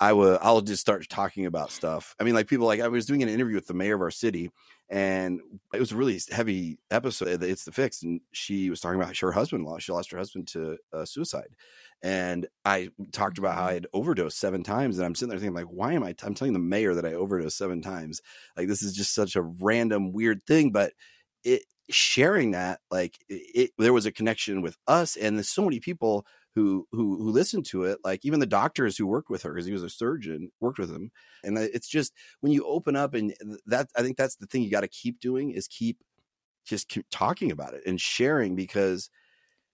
I 0.00 0.12
will 0.12 0.38
I'll 0.42 0.60
just 0.60 0.80
start 0.80 1.08
talking 1.08 1.46
about 1.46 1.70
stuff. 1.70 2.16
I 2.18 2.24
mean, 2.24 2.34
like 2.34 2.48
people 2.48 2.66
like 2.66 2.80
I 2.80 2.88
was 2.88 3.06
doing 3.06 3.22
an 3.22 3.28
interview 3.28 3.54
with 3.54 3.68
the 3.68 3.74
mayor 3.74 3.94
of 3.94 4.00
our 4.00 4.10
city, 4.10 4.50
and 4.90 5.40
it 5.72 5.78
was 5.78 5.92
a 5.92 5.96
really 5.96 6.20
heavy 6.30 6.78
episode. 6.90 7.42
It's 7.42 7.64
the 7.64 7.72
fix, 7.72 8.02
and 8.02 8.20
she 8.32 8.70
was 8.70 8.80
talking 8.80 9.00
about 9.00 9.16
her 9.16 9.32
husband 9.32 9.64
lost. 9.64 9.86
She 9.86 9.92
lost 9.92 10.10
her 10.10 10.18
husband 10.18 10.48
to 10.48 10.78
uh, 10.92 11.04
suicide, 11.04 11.54
and 12.02 12.48
I 12.64 12.90
talked 13.12 13.38
about 13.38 13.54
how 13.54 13.62
I 13.62 13.66
mm-hmm. 13.66 13.74
had 13.74 13.86
overdosed 13.92 14.38
seven 14.38 14.64
times, 14.64 14.98
and 14.98 15.06
I'm 15.06 15.14
sitting 15.14 15.30
there 15.30 15.38
thinking 15.38 15.54
like, 15.54 15.66
why 15.66 15.92
am 15.92 16.02
I? 16.02 16.12
T- 16.12 16.26
I'm 16.26 16.34
telling 16.34 16.54
the 16.54 16.58
mayor 16.58 16.94
that 16.94 17.06
I 17.06 17.14
overdosed 17.14 17.56
seven 17.56 17.80
times. 17.80 18.20
Like 18.56 18.66
this 18.66 18.82
is 18.82 18.94
just 18.94 19.14
such 19.14 19.36
a 19.36 19.42
random 19.42 20.12
weird 20.12 20.42
thing, 20.42 20.72
but 20.72 20.92
it 21.44 21.62
sharing 21.90 22.52
that 22.52 22.80
like 22.90 23.18
it, 23.28 23.42
it 23.54 23.70
there 23.78 23.92
was 23.92 24.06
a 24.06 24.12
connection 24.12 24.62
with 24.62 24.76
us, 24.86 25.16
and 25.16 25.36
there's 25.36 25.48
so 25.48 25.62
many 25.62 25.80
people 25.80 26.26
who 26.54 26.86
who 26.92 27.18
who 27.18 27.30
listened 27.30 27.66
to 27.66 27.84
it 27.84 27.98
like 28.04 28.24
even 28.24 28.40
the 28.40 28.46
doctors 28.46 28.96
who 28.96 29.06
worked 29.06 29.30
with 29.30 29.42
her 29.42 29.52
because 29.52 29.66
he 29.66 29.72
was 29.72 29.82
a 29.82 29.90
surgeon 29.90 30.50
worked 30.60 30.78
with 30.78 30.90
him 30.90 31.10
and 31.42 31.58
it's 31.58 31.88
just 31.88 32.12
when 32.40 32.52
you 32.52 32.64
open 32.66 32.94
up 32.96 33.14
and 33.14 33.34
that 33.66 33.88
i 33.96 34.02
think 34.02 34.16
that's 34.16 34.36
the 34.36 34.46
thing 34.46 34.62
you 34.62 34.70
got 34.70 34.82
to 34.82 34.88
keep 34.88 35.18
doing 35.20 35.50
is 35.50 35.66
keep 35.66 35.98
just 36.64 36.88
keep 36.88 37.06
talking 37.10 37.50
about 37.50 37.74
it 37.74 37.82
and 37.86 38.00
sharing 38.00 38.54
because 38.54 39.10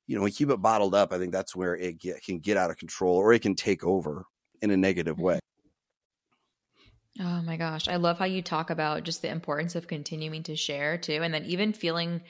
you 0.07 0.17
know 0.17 0.23
when 0.23 0.31
you 0.31 0.35
keep 0.35 0.51
it 0.51 0.63
bottled 0.63 0.95
up 0.95 1.13
i 1.13 1.19
think 1.19 1.33
that's 1.33 1.55
where 1.55 1.77
it 1.77 1.99
get, 1.99 2.23
can 2.23 2.39
get 2.39 2.57
out 2.57 2.71
of 2.71 2.79
control 2.79 3.17
or 3.17 3.33
it 3.33 3.43
can 3.43 3.55
take 3.55 3.85
over 3.85 4.25
in 4.63 4.71
a 4.71 4.77
negative 4.77 5.17
mm-hmm. 5.17 5.27
way 5.27 5.41
oh 7.19 7.43
my 7.43 7.57
gosh. 7.57 7.89
I 7.89 7.97
love 7.97 8.19
how 8.19 8.25
you 8.25 8.43
talk 8.43 8.71
about 8.71 9.05
just 9.05 9.23
the 9.23 9.31
importance 9.31 9.75
of 9.75 9.89
continuing 9.89 10.43
to 10.45 10.57
share 10.57 10.97
too 10.99 11.21
and 11.23 11.35
then 11.35 11.45
even 11.47 11.73
feeling 11.73 12.21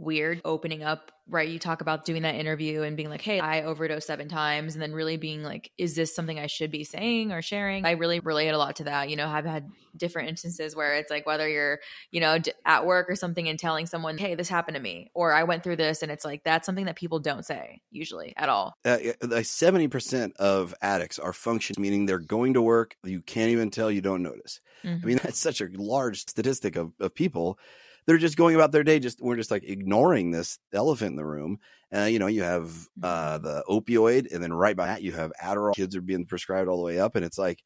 weird 0.00 0.40
opening 0.44 0.82
up 0.82 1.12
right? 1.30 1.48
You 1.48 1.58
talk 1.58 1.80
about 1.80 2.04
doing 2.04 2.22
that 2.22 2.34
interview 2.34 2.82
and 2.82 2.96
being 2.96 3.08
like 3.08 3.20
hey 3.20 3.40
i 3.40 3.62
overdosed 3.62 4.06
seven 4.06 4.28
times 4.28 4.74
and 4.74 4.82
then 4.82 4.92
really 4.92 5.16
being 5.16 5.42
like 5.42 5.70
is 5.78 5.94
this 5.94 6.14
something 6.14 6.38
i 6.38 6.46
should 6.46 6.70
be 6.70 6.84
saying 6.84 7.32
or 7.32 7.42
sharing? 7.42 7.86
I 7.86 7.92
really 7.92 8.20
relate 8.20 8.48
a 8.48 8.58
lot 8.58 8.76
to 8.76 8.84
that. 8.84 9.08
You 9.08 9.16
know 9.16 9.28
i've 9.28 9.44
had 9.44 9.70
different 9.96 10.28
instances 10.28 10.76
where 10.76 10.94
it's 10.94 11.10
like 11.10 11.26
whether 11.26 11.48
you're 11.48 11.80
you 12.10 12.20
know 12.20 12.38
at 12.64 12.86
work 12.86 13.10
or 13.10 13.16
something 13.16 13.48
and 13.48 13.58
telling 13.58 13.86
someone 13.86 14.18
hey 14.18 14.34
this 14.34 14.48
happened 14.48 14.76
to 14.76 14.80
me 14.80 15.10
or 15.14 15.32
i 15.32 15.42
went 15.42 15.62
through 15.62 15.76
this 15.76 16.02
and 16.02 16.12
it's 16.12 16.24
like 16.24 16.42
that's 16.44 16.66
something 16.66 16.86
that 16.86 16.96
people 16.96 17.18
don't 17.18 17.44
say 17.44 17.80
usually 17.90 18.32
at 18.36 18.48
all. 18.48 18.74
Uh, 18.84 18.98
like 19.22 19.44
70% 19.44 20.36
of 20.36 20.74
addicts 20.80 21.18
are 21.18 21.32
functions 21.32 21.78
meaning 21.78 22.06
they're 22.06 22.18
going 22.18 22.54
to 22.54 22.62
work 22.62 22.96
you 23.04 23.20
can't 23.20 23.50
even 23.50 23.70
tell 23.70 23.90
you 23.90 24.00
don't 24.00 24.22
notice. 24.22 24.60
Mm-hmm. 24.84 25.02
i 25.02 25.06
mean 25.06 25.16
that's 25.22 25.38
such 25.38 25.60
a 25.60 25.68
large 25.74 26.20
statistic 26.20 26.76
of, 26.76 26.92
of 27.00 27.14
people 27.14 27.58
they're 28.06 28.18
just 28.18 28.36
going 28.36 28.54
about 28.54 28.72
their 28.72 28.84
day. 28.84 28.98
Just 28.98 29.20
we're 29.20 29.36
just 29.36 29.50
like 29.50 29.64
ignoring 29.64 30.30
this 30.30 30.58
elephant 30.72 31.10
in 31.10 31.16
the 31.16 31.24
room. 31.24 31.58
Uh, 31.94 32.04
you 32.04 32.18
know, 32.18 32.26
you 32.26 32.42
have 32.42 32.64
mm-hmm. 32.64 33.04
uh, 33.04 33.38
the 33.38 33.64
opioid, 33.68 34.32
and 34.32 34.42
then 34.42 34.52
right 34.52 34.76
by 34.76 34.86
that 34.86 35.02
you 35.02 35.12
have 35.12 35.32
Adderall. 35.42 35.74
Kids 35.74 35.96
are 35.96 36.02
being 36.02 36.26
prescribed 36.26 36.68
all 36.68 36.78
the 36.78 36.84
way 36.84 36.98
up, 36.98 37.16
and 37.16 37.24
it's 37.24 37.38
like 37.38 37.62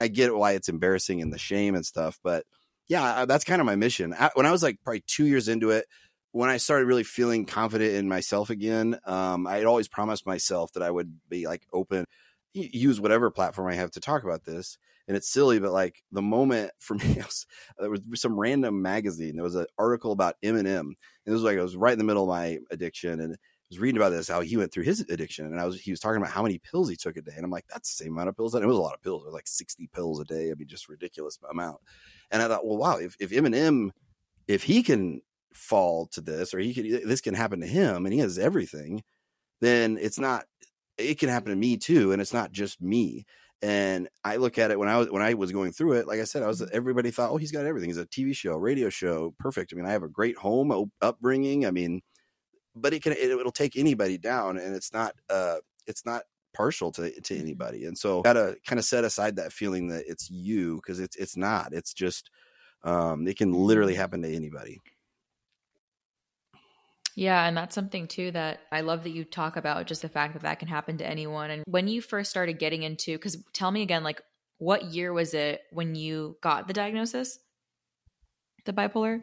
I 0.00 0.08
get 0.08 0.34
why 0.34 0.52
it's 0.52 0.68
embarrassing 0.68 1.22
and 1.22 1.32
the 1.32 1.38
shame 1.38 1.74
and 1.74 1.84
stuff, 1.84 2.18
but 2.22 2.44
yeah, 2.88 3.26
that's 3.26 3.44
kind 3.44 3.60
of 3.60 3.66
my 3.66 3.76
mission. 3.76 4.14
When 4.34 4.46
I 4.46 4.52
was 4.52 4.62
like 4.62 4.78
probably 4.82 5.04
two 5.06 5.26
years 5.26 5.48
into 5.48 5.70
it, 5.70 5.86
when 6.32 6.48
I 6.48 6.56
started 6.56 6.86
really 6.86 7.04
feeling 7.04 7.44
confident 7.44 7.94
in 7.94 8.08
myself 8.08 8.48
again, 8.48 8.98
um, 9.04 9.46
I 9.46 9.56
had 9.56 9.66
always 9.66 9.88
promised 9.88 10.26
myself 10.26 10.72
that 10.72 10.82
I 10.82 10.90
would 10.90 11.18
be 11.28 11.46
like 11.46 11.66
open, 11.72 12.06
use 12.54 13.00
whatever 13.00 13.30
platform 13.30 13.68
I 13.68 13.74
have 13.74 13.90
to 13.92 14.00
talk 14.00 14.24
about 14.24 14.44
this 14.44 14.78
and 15.08 15.16
it's 15.16 15.30
silly, 15.30 15.58
but 15.58 15.72
like 15.72 16.02
the 16.12 16.22
moment 16.22 16.70
for 16.78 16.94
me, 16.96 17.14
was, 17.16 17.46
uh, 17.78 17.82
there 17.82 17.90
was 17.90 18.20
some 18.20 18.38
random 18.38 18.80
magazine. 18.80 19.34
There 19.34 19.44
was 19.44 19.56
an 19.56 19.66
article 19.78 20.12
about 20.12 20.36
Eminem, 20.44 20.80
and 20.80 20.96
it 21.26 21.32
was 21.32 21.42
like 21.42 21.58
I 21.58 21.62
was 21.62 21.76
right 21.76 21.94
in 21.94 21.98
the 21.98 22.04
middle 22.04 22.24
of 22.24 22.28
my 22.28 22.58
addiction, 22.70 23.20
and 23.20 23.34
I 23.34 23.36
was 23.70 23.80
reading 23.80 24.00
about 24.00 24.10
this 24.10 24.28
how 24.28 24.42
he 24.42 24.56
went 24.56 24.72
through 24.72 24.84
his 24.84 25.00
addiction, 25.00 25.46
and 25.46 25.58
I 25.58 25.64
was 25.64 25.80
he 25.80 25.90
was 25.90 26.00
talking 26.00 26.18
about 26.18 26.30
how 26.30 26.42
many 26.42 26.58
pills 26.58 26.90
he 26.90 26.96
took 26.96 27.16
a 27.16 27.22
day, 27.22 27.32
and 27.34 27.44
I'm 27.44 27.50
like, 27.50 27.66
that's 27.68 27.96
the 27.96 28.04
same 28.04 28.12
amount 28.12 28.28
of 28.28 28.36
pills. 28.36 28.54
And 28.54 28.62
it 28.62 28.68
was 28.68 28.76
a 28.76 28.80
lot 28.80 28.94
of 28.94 29.02
pills. 29.02 29.22
It 29.22 29.26
was 29.26 29.34
like 29.34 29.48
60 29.48 29.88
pills 29.94 30.20
a 30.20 30.24
day. 30.24 30.50
I 30.50 30.54
mean, 30.54 30.68
just 30.68 30.88
ridiculous 30.88 31.38
amount. 31.50 31.78
And 32.30 32.42
I 32.42 32.48
thought, 32.48 32.66
well, 32.66 32.76
wow, 32.76 32.98
if 32.98 33.16
if 33.18 33.30
Eminem, 33.30 33.90
if 34.46 34.62
he 34.62 34.82
can 34.82 35.22
fall 35.54 36.06
to 36.08 36.20
this, 36.20 36.52
or 36.52 36.58
he 36.58 36.74
could, 36.74 37.08
this 37.08 37.22
can 37.22 37.34
happen 37.34 37.60
to 37.60 37.66
him, 37.66 38.04
and 38.04 38.12
he 38.12 38.20
has 38.20 38.38
everything, 38.38 39.02
then 39.62 39.98
it's 39.98 40.18
not. 40.18 40.44
It 40.98 41.18
can 41.18 41.28
happen 41.28 41.50
to 41.50 41.56
me 41.56 41.76
too, 41.76 42.12
and 42.12 42.20
it's 42.20 42.34
not 42.34 42.52
just 42.52 42.82
me. 42.82 43.24
And 43.60 44.08
I 44.22 44.36
look 44.36 44.56
at 44.58 44.70
it 44.70 44.78
when 44.78 44.88
I 44.88 44.98
was 44.98 45.10
when 45.10 45.22
I 45.22 45.34
was 45.34 45.50
going 45.50 45.72
through 45.72 45.94
it. 45.94 46.06
Like 46.06 46.20
I 46.20 46.24
said, 46.24 46.42
I 46.42 46.46
was 46.46 46.60
mm-hmm. 46.60 46.76
everybody 46.76 47.10
thought, 47.10 47.30
oh, 47.30 47.36
he's 47.38 47.50
got 47.50 47.66
everything. 47.66 47.90
He's 47.90 47.98
a 47.98 48.06
TV 48.06 48.34
show, 48.34 48.56
radio 48.56 48.88
show, 48.88 49.34
perfect. 49.38 49.72
I 49.72 49.76
mean, 49.76 49.86
I 49.86 49.90
have 49.90 50.04
a 50.04 50.08
great 50.08 50.36
home 50.36 50.90
upbringing. 51.02 51.66
I 51.66 51.72
mean, 51.72 52.00
but 52.76 52.92
it 52.94 53.02
can 53.02 53.12
it, 53.12 53.36
will 53.36 53.50
take 53.50 53.76
anybody 53.76 54.16
down, 54.18 54.58
and 54.58 54.74
it's 54.74 54.92
not 54.92 55.14
uh 55.28 55.56
it's 55.86 56.06
not 56.06 56.22
partial 56.54 56.92
to 56.92 57.10
to 57.20 57.34
Mhm. 57.34 57.40
anybody, 57.40 57.84
and 57.86 57.98
so 57.98 58.22
gotta 58.22 58.56
kind 58.66 58.78
of 58.78 58.84
set 58.84 59.04
aside 59.04 59.36
that 59.36 59.52
feeling 59.52 59.88
that 59.88 60.04
it's 60.06 60.30
you 60.30 60.76
because 60.76 61.00
it's 61.00 61.16
it's 61.16 61.36
not. 61.36 61.72
It's 61.72 61.92
just 61.92 62.30
um, 62.84 63.26
it 63.26 63.36
can 63.36 63.52
literally 63.52 63.94
Mhm. 63.94 63.96
happen 63.96 64.22
to 64.22 64.32
anybody. 64.32 64.80
Yeah, 67.18 67.48
and 67.48 67.56
that's 67.56 67.74
something 67.74 68.06
too 68.06 68.30
that 68.30 68.60
I 68.70 68.82
love 68.82 69.02
that 69.02 69.10
you 69.10 69.24
talk 69.24 69.56
about 69.56 69.88
just 69.88 70.02
the 70.02 70.08
fact 70.08 70.34
that 70.34 70.42
that 70.42 70.60
can 70.60 70.68
happen 70.68 70.98
to 70.98 71.04
anyone. 71.04 71.50
And 71.50 71.64
when 71.66 71.88
you 71.88 72.00
first 72.00 72.30
started 72.30 72.60
getting 72.60 72.84
into, 72.84 73.18
because 73.18 73.36
tell 73.52 73.72
me 73.72 73.82
again, 73.82 74.04
like 74.04 74.22
what 74.58 74.84
year 74.84 75.12
was 75.12 75.34
it 75.34 75.62
when 75.72 75.96
you 75.96 76.36
got 76.44 76.68
the 76.68 76.72
diagnosis, 76.72 77.40
the 78.66 78.72
bipolar? 78.72 79.22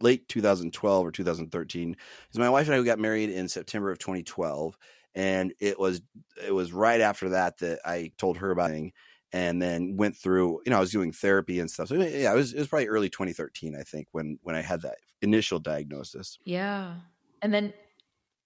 late 0.00 0.28
2012 0.28 1.06
or 1.06 1.10
2013 1.12 1.92
because 1.92 2.38
my 2.38 2.50
wife 2.50 2.66
and 2.66 2.74
I 2.74 2.82
got 2.82 2.98
married 2.98 3.30
in 3.30 3.48
September 3.48 3.90
of 3.90 3.98
2012 3.98 4.76
and 5.14 5.54
it 5.58 5.78
was 5.78 6.02
it 6.44 6.52
was 6.52 6.70
right 6.70 7.00
after 7.00 7.30
that 7.30 7.56
that 7.60 7.78
I 7.82 8.12
told 8.18 8.36
her 8.38 8.50
about 8.50 8.72
it 8.72 8.92
and 9.32 9.62
then 9.62 9.96
went 9.96 10.14
through 10.14 10.60
you 10.66 10.70
know 10.70 10.76
I 10.76 10.80
was 10.80 10.90
doing 10.90 11.12
therapy 11.12 11.60
and 11.60 11.70
stuff 11.70 11.88
so 11.88 11.94
yeah 11.94 12.30
it 12.30 12.36
was 12.36 12.52
it 12.52 12.58
was 12.58 12.68
probably 12.68 12.88
early 12.88 13.08
2013 13.08 13.74
I 13.74 13.84
think 13.84 14.08
when 14.12 14.38
when 14.42 14.54
I 14.54 14.60
had 14.60 14.82
that 14.82 14.96
initial 15.22 15.58
diagnosis 15.58 16.38
Yeah. 16.44 16.94
And 17.42 17.52
then 17.52 17.72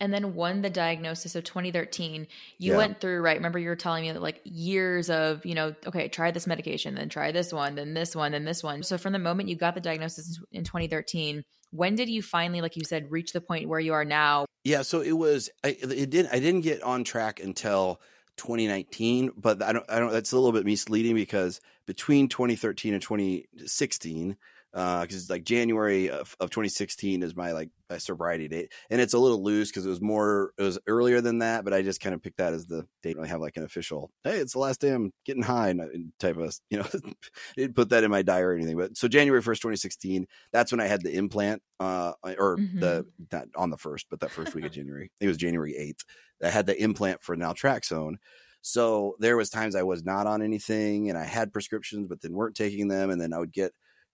and 0.03 0.15
then 0.15 0.35
won 0.35 0.63
the 0.63 0.71
diagnosis 0.71 1.35
of 1.35 1.45
2013 1.45 2.27
you 2.59 2.73
Yeah. 2.73 2.77
went 2.79 3.01
through 3.01 3.21
right 3.21 3.37
remember 3.37 3.59
you 3.59 3.69
were 3.69 3.77
telling 3.77 4.03
me 4.03 4.13
that 4.13 4.23
like 4.23 4.41
years 4.45 5.11
of 5.11 5.45
you 5.45 5.55
know 5.55 5.75
okay 5.87 6.09
try 6.09 6.31
this 6.31 6.47
medication 6.47 6.95
then 6.95 7.09
try 7.09 7.33
this 7.33 7.53
one 7.53 7.75
then 7.75 7.93
this 7.95 8.17
one 8.17 8.33
then 8.33 8.45
this 8.45 8.63
one 8.63 8.83
so 8.83 8.97
from 8.97 9.13
the 9.13 9.19
moment 9.19 9.49
you 9.49 9.57
got 9.57 9.75
the 9.75 9.81
diagnosis 9.81 10.41
in 10.53 10.65
2013 10.65 11.45
when 11.71 11.95
did 11.95 12.09
you 12.09 12.23
finally 12.23 12.61
like 12.63 12.77
you 12.77 12.85
said 12.85 13.11
reach 13.11 13.33
the 13.33 13.41
point 13.41 13.69
where 13.69 13.81
you 13.81 13.93
are 13.93 14.05
now 14.05 14.47
yeah 14.65 14.83
so 14.83 15.03
it 15.03 15.13
was 15.13 15.51
I 15.63 15.77
it 15.81 16.11
did 16.11 16.29
I 16.33 16.41
didn't 16.41 16.63
get 16.63 16.83
on 16.83 17.05
track 17.05 17.39
until 17.41 18.01
2019 18.39 19.33
but 19.37 19.63
I 19.63 19.73
don't 19.73 19.85
I 19.89 19.99
don't 19.99 20.13
that's 20.13 20.33
a 20.33 20.37
little 20.37 20.53
bit 20.53 20.65
misleading 20.65 21.15
because 21.15 21.61
between 21.87 22.29
2013 22.29 22.95
and 22.95 23.03
2016 23.03 24.37
Uh, 24.73 25.03
because 25.03 25.17
it's 25.17 25.31
like 25.31 25.43
January 25.43 26.11
of, 26.11 26.37
of 26.39 26.51
2016 26.51 27.25
is 27.25 27.35
my 27.35 27.51
like 27.51 27.71
my 27.89 27.99
sobriety 27.99 28.47
date, 28.47 28.73
and 28.89 29.01
it's 29.01 29.15
a 29.15 29.19
little 29.19 29.43
loose 29.43 29.69
because 29.69 29.85
it 29.85 29.89
was 29.89 30.01
more 30.01 30.53
it 30.59 30.63
was 30.63 30.79
earlier 30.87 31.21
than 31.21 31.39
that, 31.39 31.65
but 31.65 31.75
I 31.75 31.83
just 31.83 32.01
kind 32.01 32.15
of 32.15 32.23
picked 32.23 32.37
that 32.37 32.55
as 32.55 32.67
the 32.67 32.87
date. 33.03 33.17
I 33.21 33.27
have 33.27 33.41
like 33.41 33.57
an 33.57 33.65
official, 33.65 34.13
hey, 34.23 34.37
it's 34.37 34.53
the 34.53 34.61
last 34.61 34.81
day 34.81 34.91
I'm 34.91 35.13
getting 35.25 35.43
high, 35.43 35.71
and 35.71 35.81
uh, 35.81 35.87
type 36.21 36.37
of 36.37 36.57
you 36.71 36.79
know, 36.79 36.87
didn't 37.57 37.75
put 37.75 37.89
that 37.89 38.05
in 38.05 38.13
my 38.13 38.23
diary 38.23 38.55
or 38.55 38.59
anything. 38.59 38.77
But 38.77 38.97
so 38.97 39.09
January 39.09 39.43
1st, 39.43 39.57
2016, 39.57 40.27
that's 40.53 40.71
when 40.71 40.81
I 40.81 40.87
had 40.87 41.03
the 41.03 41.15
implant, 41.15 41.63
uh, 41.81 42.13
or 42.23 42.57
the 42.57 43.05
mm-hmm. 43.05 43.25
not 43.33 43.49
on 43.57 43.71
the 43.71 43.77
first, 43.77 44.07
but 44.09 44.21
that 44.21 44.31
first 44.31 44.55
week 44.55 44.67
of 44.67 44.73
January, 44.73 45.11
it 45.21 45.27
was 45.27 45.37
January 45.37 45.73
8th. 45.73 46.47
I 46.47 46.51
had 46.51 46.67
the 46.67 46.81
implant 46.81 47.23
for 47.23 47.37
naltrexone. 47.37 48.15
So 48.63 49.17
there 49.19 49.37
was 49.37 49.51
times 49.51 49.75
I 49.75 49.83
was 49.83 50.05
not 50.05 50.27
on 50.27 50.43
anything, 50.43 51.09
and 51.09 51.19
I 51.19 51.25
had 51.25 51.53
prescriptions, 51.53 52.07
but 52.07 52.21
then 52.21 52.35
weren't 52.35 52.55
taking 52.55 52.89
them, 52.89 53.11
and 53.11 53.21
then 53.21 53.33
I 53.33 53.39
would 53.39 53.53
get 53.53 53.73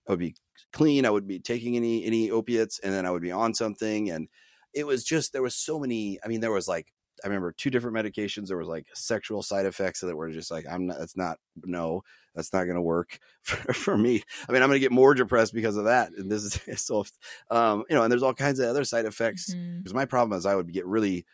I 0.09 0.13
would 0.13 0.19
be 0.19 0.35
clean. 0.73 1.07
I 1.07 1.11
would 1.11 1.27
be 1.27 1.39
taking 1.39 1.77
any 1.77 2.05
any 2.05 2.31
opiates, 2.31 2.79
and 2.79 2.93
then 2.93 3.07
I 3.07 3.11
would 3.11 3.23
be 3.23 3.33
on 3.33 3.55
something. 3.55 4.11
And 4.11 4.29
it 4.75 4.87
was 4.87 5.05
just 5.05 5.33
there 5.33 5.43
was 5.43 5.55
so 5.55 5.79
many. 5.79 6.19
I 6.25 6.29
mean, 6.29 6.41
there 6.41 6.53
was 6.53 6.69
like 6.69 6.93
I 7.25 7.29
remember 7.29 7.53
two 7.53 7.71
different 7.71 7.97
medications. 7.97 8.49
There 8.49 8.59
was 8.59 8.69
like 8.69 8.87
sexual 8.95 9.43
side 9.43 9.67
effects 9.67 10.01
that 10.01 10.17
were 10.17 10.31
just 10.31 10.51
like 10.51 10.67
I'm 10.71 10.87
not. 10.87 10.99
That's 10.99 11.17
not 11.17 11.39
no. 11.65 12.03
That's 12.35 12.53
not 12.53 12.65
going 12.65 12.77
to 12.77 12.83
work 12.83 13.19
for, 13.43 13.73
for, 13.73 13.97
me. 13.97 14.23
I 14.47 14.53
mean, 14.53 14.63
I'm 14.63 14.69
going 14.69 14.77
to 14.77 14.85
get 14.85 14.93
more 14.93 15.15
depressed 15.15 15.55
because 15.55 15.79
of 15.79 15.85
that. 15.87 16.11
And 16.13 16.31
this 16.31 16.45
is 16.67 16.83
so, 16.85 17.07
um, 17.51 17.85
you 17.89 17.97
know, 17.97 18.03
and 18.03 18.13
there's 18.13 18.23
all 18.23 18.35
kinds 18.35 18.61
of 18.61 18.69
other 18.69 18.85
side 18.85 19.07
effects. 19.07 19.55
Because 19.55 19.95
my 19.95 20.05
problem 20.05 20.39
is 20.39 20.45
I 20.45 20.55
would 20.55 20.71
get 20.71 20.85
really 20.85 21.25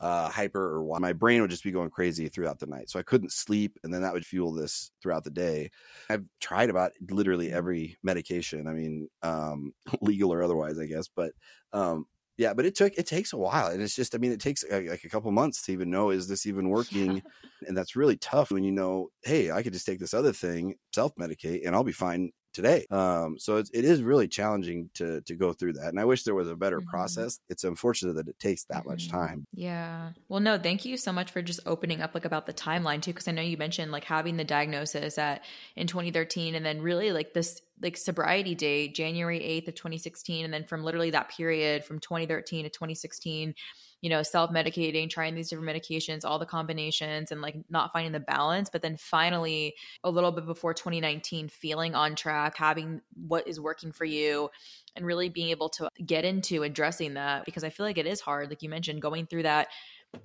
uh, 0.00 0.28
hyper 0.28 0.62
or 0.62 0.82
why 0.82 0.98
my 0.98 1.12
brain 1.12 1.40
would 1.40 1.50
just 1.50 1.64
be 1.64 1.70
going 1.70 1.90
crazy 1.90 2.28
throughout 2.28 2.58
the 2.58 2.66
night. 2.66 2.90
So 2.90 2.98
I 2.98 3.02
couldn't 3.02 3.32
sleep, 3.32 3.78
and 3.82 3.92
then 3.92 4.02
that 4.02 4.12
would 4.12 4.26
fuel 4.26 4.52
this 4.52 4.90
throughout 5.02 5.24
the 5.24 5.30
day. 5.30 5.70
I've 6.10 6.24
tried 6.40 6.70
about 6.70 6.92
literally 7.10 7.52
every 7.52 7.96
medication. 8.02 8.66
I 8.66 8.72
mean, 8.72 9.08
um, 9.22 9.72
legal 10.00 10.32
or 10.32 10.42
otherwise, 10.42 10.78
I 10.78 10.86
guess. 10.86 11.08
But 11.08 11.32
um, 11.72 12.06
yeah, 12.36 12.52
but 12.52 12.66
it 12.66 12.74
took 12.74 12.92
it 12.94 13.06
takes 13.06 13.32
a 13.32 13.38
while, 13.38 13.68
and 13.68 13.80
it's 13.80 13.96
just 13.96 14.14
I 14.14 14.18
mean, 14.18 14.32
it 14.32 14.40
takes 14.40 14.64
like 14.70 15.04
a 15.04 15.08
couple 15.08 15.30
months 15.30 15.62
to 15.62 15.72
even 15.72 15.90
know 15.90 16.10
is 16.10 16.28
this 16.28 16.44
even 16.44 16.68
working, 16.68 17.22
and 17.66 17.76
that's 17.76 17.96
really 17.96 18.16
tough 18.16 18.50
when 18.50 18.64
you 18.64 18.72
know, 18.72 19.08
hey, 19.22 19.50
I 19.50 19.62
could 19.62 19.72
just 19.72 19.86
take 19.86 19.98
this 19.98 20.14
other 20.14 20.32
thing, 20.32 20.74
self 20.92 21.14
medicate, 21.16 21.66
and 21.66 21.74
I'll 21.74 21.84
be 21.84 21.92
fine 21.92 22.32
today. 22.56 22.86
Um, 22.90 23.38
so 23.38 23.58
it's, 23.58 23.70
it 23.72 23.84
is 23.84 24.02
really 24.02 24.28
challenging 24.28 24.90
to 24.94 25.22
to 25.22 25.36
go 25.36 25.52
through 25.54 25.74
that, 25.74 25.88
and 25.90 26.00
I 26.00 26.06
wish 26.06 26.24
there 26.24 26.34
was 26.34 26.48
a 26.50 26.56
better 26.56 26.80
Mhm. 26.80 26.90
process. 26.90 27.40
It's 27.50 27.64
unfortunate 27.64 28.14
that 28.14 28.28
it 28.28 28.38
takes 28.40 28.64
that 28.66 28.86
much 28.86 29.08
Mhm. 29.08 29.10
time. 29.10 29.46
Yeah. 29.52 30.12
Well, 30.28 30.40
no, 30.40 30.58
thank 30.58 30.84
you 30.84 30.96
so 30.98 31.12
much 31.12 31.30
for 31.30 31.42
just 31.42 31.60
opening 31.66 32.02
up 32.02 32.14
like 32.14 32.24
about 32.26 32.46
the 32.46 32.52
timeline 32.54 33.00
too 33.02 33.14
cuz 33.14 33.28
I 33.28 33.32
know 33.32 33.42
you 33.42 33.56
mentioned 33.56 33.92
like 33.92 34.04
having 34.04 34.36
the 34.36 34.44
diagnosis 34.44 35.18
at 35.18 35.44
in 35.76 35.86
2013 35.86 36.54
and 36.54 36.66
then 36.66 36.82
really 36.82 37.12
like 37.12 37.32
this 37.34 37.62
like 37.82 37.96
sobriety 37.96 38.54
date 38.54 38.94
January 38.94 39.42
8th 39.42 39.68
of 39.68 39.74
2016 39.74 40.44
and 40.44 40.52
then 40.54 40.64
from 40.64 40.84
literally 40.84 41.10
that 41.10 41.30
period 41.30 41.84
from 41.84 42.00
2013 42.00 42.64
to 42.64 42.70
2016 42.70 43.54
you 44.02 44.10
know 44.10 44.22
self-medicating 44.22 45.08
trying 45.08 45.34
these 45.34 45.48
different 45.48 45.68
medications 45.68 46.24
all 46.24 46.38
the 46.38 46.46
combinations 46.46 47.32
and 47.32 47.40
like 47.40 47.56
not 47.70 47.92
finding 47.92 48.12
the 48.12 48.20
balance 48.20 48.68
but 48.70 48.82
then 48.82 48.96
finally 48.96 49.74
a 50.04 50.10
little 50.10 50.32
bit 50.32 50.46
before 50.46 50.74
2019 50.74 51.48
feeling 51.48 51.94
on 51.94 52.14
track 52.14 52.56
having 52.56 53.00
what 53.26 53.46
is 53.48 53.58
working 53.58 53.92
for 53.92 54.04
you 54.04 54.50
and 54.94 55.06
really 55.06 55.28
being 55.28 55.50
able 55.50 55.68
to 55.68 55.88
get 56.04 56.24
into 56.24 56.62
addressing 56.62 57.14
that 57.14 57.44
because 57.44 57.64
I 57.64 57.70
feel 57.70 57.86
like 57.86 57.98
it 57.98 58.06
is 58.06 58.20
hard 58.20 58.50
like 58.50 58.62
you 58.62 58.68
mentioned 58.68 59.02
going 59.02 59.26
through 59.26 59.44
that 59.44 59.68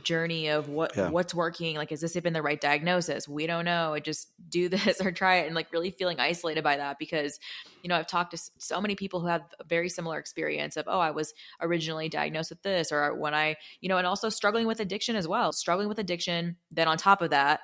journey 0.03 0.47
of 0.47 0.67
what 0.69 0.95
Yeah. 0.95 1.09
what's 1.09 1.33
working 1.33 1.75
like 1.75 1.91
is 1.91 2.01
this 2.01 2.15
even 2.15 2.33
the 2.33 2.41
right 2.41 2.59
diagnosis 2.59 3.27
we 3.27 3.47
don't 3.47 3.65
know 3.65 3.97
just 4.03 4.31
do 4.49 4.69
this 4.69 5.01
or 5.01 5.11
try 5.11 5.37
it 5.37 5.47
and 5.47 5.55
like 5.55 5.71
really 5.71 5.91
feeling 5.91 6.19
isolated 6.19 6.63
by 6.63 6.77
that 6.77 6.97
because 6.99 7.39
you 7.83 7.89
know 7.89 7.95
I've 7.95 8.07
talked 8.07 8.31
to 8.31 8.41
so 8.57 8.81
many 8.81 8.95
people 8.95 9.19
who 9.21 9.27
have 9.27 9.41
a 9.59 9.63
very 9.63 9.89
similar 9.89 10.17
experience 10.19 10.77
of 10.77 10.85
oh 10.87 10.99
I 10.99 11.11
was 11.11 11.33
originally 11.61 12.09
diagnosed 12.09 12.49
with 12.51 12.61
this 12.63 12.91
or 12.91 13.15
when 13.15 13.33
I 13.33 13.55
you 13.79 13.89
know 13.89 13.97
and 13.97 14.07
also 14.07 14.29
struggling 14.29 14.67
with 14.67 14.79
addiction 14.79 15.15
as 15.15 15.27
well 15.27 15.51
struggling 15.51 15.87
with 15.87 15.99
addiction 15.99 16.57
then 16.71 16.87
on 16.87 16.97
top 16.97 17.21
of 17.21 17.31
that 17.31 17.61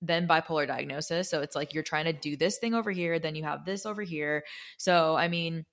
then 0.00 0.26
bipolar 0.26 0.66
diagnosis 0.66 1.30
so 1.30 1.42
it's 1.42 1.54
like 1.54 1.74
you're 1.74 1.82
trying 1.82 2.06
to 2.06 2.12
do 2.12 2.36
this 2.36 2.58
thing 2.58 2.74
over 2.74 2.90
here 2.90 3.18
then 3.18 3.34
you 3.34 3.44
have 3.44 3.64
this 3.64 3.86
over 3.86 4.02
here 4.02 4.42
so 4.76 5.14
I 5.14 5.28
mean 5.28 5.64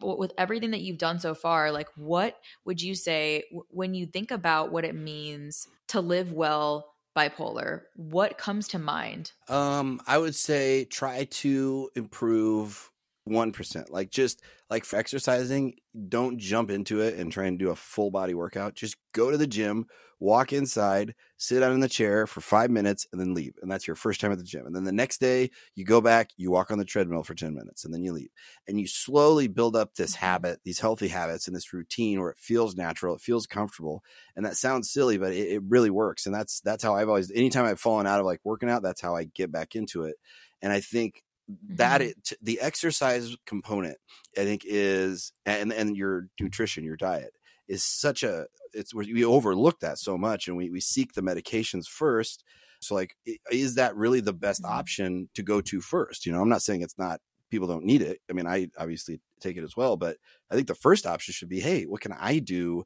with 0.00 0.32
everything 0.38 0.70
that 0.70 0.80
you've 0.80 0.98
done 0.98 1.18
so 1.18 1.34
far 1.34 1.70
like 1.72 1.88
what 1.96 2.38
would 2.64 2.80
you 2.80 2.94
say 2.94 3.44
when 3.68 3.94
you 3.94 4.06
think 4.06 4.30
about 4.30 4.72
what 4.72 4.84
it 4.84 4.94
means 4.94 5.68
to 5.88 6.00
live 6.00 6.32
well 6.32 6.94
bipolar 7.16 7.82
what 7.96 8.38
comes 8.38 8.68
to 8.68 8.78
mind 8.78 9.32
Um, 9.48 10.00
I 10.06 10.18
would 10.18 10.34
say 10.34 10.84
try 10.84 11.24
to 11.24 11.90
improve 11.96 12.90
one 13.24 13.52
percent. 13.52 13.90
Like 13.90 14.10
just 14.10 14.42
like 14.68 14.84
for 14.84 14.96
exercising, 14.96 15.74
don't 16.08 16.38
jump 16.38 16.70
into 16.70 17.00
it 17.00 17.14
and 17.18 17.30
try 17.30 17.46
and 17.46 17.58
do 17.58 17.70
a 17.70 17.76
full 17.76 18.10
body 18.10 18.34
workout. 18.34 18.74
Just 18.74 18.96
go 19.12 19.30
to 19.30 19.36
the 19.36 19.46
gym, 19.46 19.86
walk 20.20 20.52
inside, 20.52 21.14
sit 21.38 21.60
down 21.60 21.72
in 21.72 21.80
the 21.80 21.88
chair 21.88 22.26
for 22.26 22.40
five 22.40 22.70
minutes, 22.70 23.06
and 23.10 23.20
then 23.20 23.34
leave. 23.34 23.54
And 23.62 23.70
that's 23.70 23.86
your 23.86 23.96
first 23.96 24.20
time 24.20 24.32
at 24.32 24.38
the 24.38 24.44
gym. 24.44 24.66
And 24.66 24.76
then 24.76 24.84
the 24.84 24.92
next 24.92 25.18
day, 25.20 25.50
you 25.74 25.84
go 25.84 26.00
back, 26.00 26.30
you 26.36 26.50
walk 26.50 26.70
on 26.70 26.78
the 26.78 26.84
treadmill 26.84 27.24
for 27.24 27.34
ten 27.34 27.54
minutes, 27.54 27.84
and 27.84 27.92
then 27.94 28.02
you 28.02 28.12
leave. 28.12 28.30
And 28.68 28.80
you 28.80 28.86
slowly 28.86 29.48
build 29.48 29.76
up 29.76 29.94
this 29.94 30.14
habit, 30.16 30.60
these 30.64 30.78
healthy 30.80 31.08
habits, 31.08 31.46
and 31.46 31.56
this 31.56 31.72
routine 31.72 32.20
where 32.20 32.30
it 32.30 32.38
feels 32.38 32.76
natural, 32.76 33.14
it 33.14 33.20
feels 33.20 33.46
comfortable. 33.46 34.04
And 34.36 34.44
that 34.46 34.56
sounds 34.56 34.90
silly, 34.90 35.18
but 35.18 35.32
it, 35.32 35.48
it 35.54 35.62
really 35.66 35.90
works. 35.90 36.26
And 36.26 36.34
that's 36.34 36.60
that's 36.60 36.82
how 36.84 36.94
I've 36.94 37.08
always. 37.08 37.30
Anytime 37.30 37.64
I've 37.64 37.80
fallen 37.80 38.06
out 38.06 38.20
of 38.20 38.26
like 38.26 38.40
working 38.44 38.70
out, 38.70 38.82
that's 38.82 39.00
how 39.00 39.14
I 39.16 39.24
get 39.24 39.50
back 39.50 39.74
into 39.74 40.04
it. 40.04 40.16
And 40.62 40.72
I 40.72 40.80
think 40.80 41.22
that 41.68 42.00
Mhm. 42.00 42.02
it, 42.02 42.32
the 42.40 42.60
exercise 42.60 43.34
component 43.44 43.98
i 44.38 44.44
think 44.44 44.62
is 44.64 45.32
and 45.46 45.72
and 45.72 45.96
your 45.96 46.28
nutrition 46.40 46.84
your 46.84 46.96
diet 46.96 47.32
is 47.70 47.84
such 47.84 48.22
a 48.24 48.46
it's 48.74 48.94
we 48.94 49.24
overlook 49.24 49.80
that 49.80 49.98
so 49.98 50.18
much 50.18 50.48
and 50.48 50.56
we, 50.56 50.70
we 50.70 50.80
seek 50.80 51.14
the 51.14 51.22
medications 51.22 51.86
first. 51.88 52.44
So 52.80 52.94
like 52.96 53.16
is 53.50 53.76
that 53.76 53.96
really 53.96 54.20
the 54.20 54.32
best 54.34 54.64
Mhm. 54.64 54.70
option 54.78 55.30
to 55.34 55.42
go 55.42 55.60
to 55.62 55.80
first? 55.80 56.26
You 56.26 56.32
know 56.32 56.42
i'm 56.42 56.48
not 56.50 56.62
saying 56.62 56.82
it's 56.82 56.98
not 56.98 57.20
people 57.50 57.68
don't 57.68 57.84
need 57.84 58.02
it. 58.02 58.20
I 58.30 58.32
mean 58.34 58.46
i 58.46 58.68
obviously 58.78 59.20
take 59.40 59.56
it 59.56 59.64
as 59.64 59.76
well 59.76 59.96
but 59.96 60.18
i 60.50 60.54
think 60.54 60.68
the 60.68 60.74
first 60.74 61.06
option 61.06 61.32
should 61.34 61.48
be 61.48 61.60
hey 61.60 61.84
what 61.86 62.00
can 62.02 62.12
i 62.12 62.38
do 62.40 62.84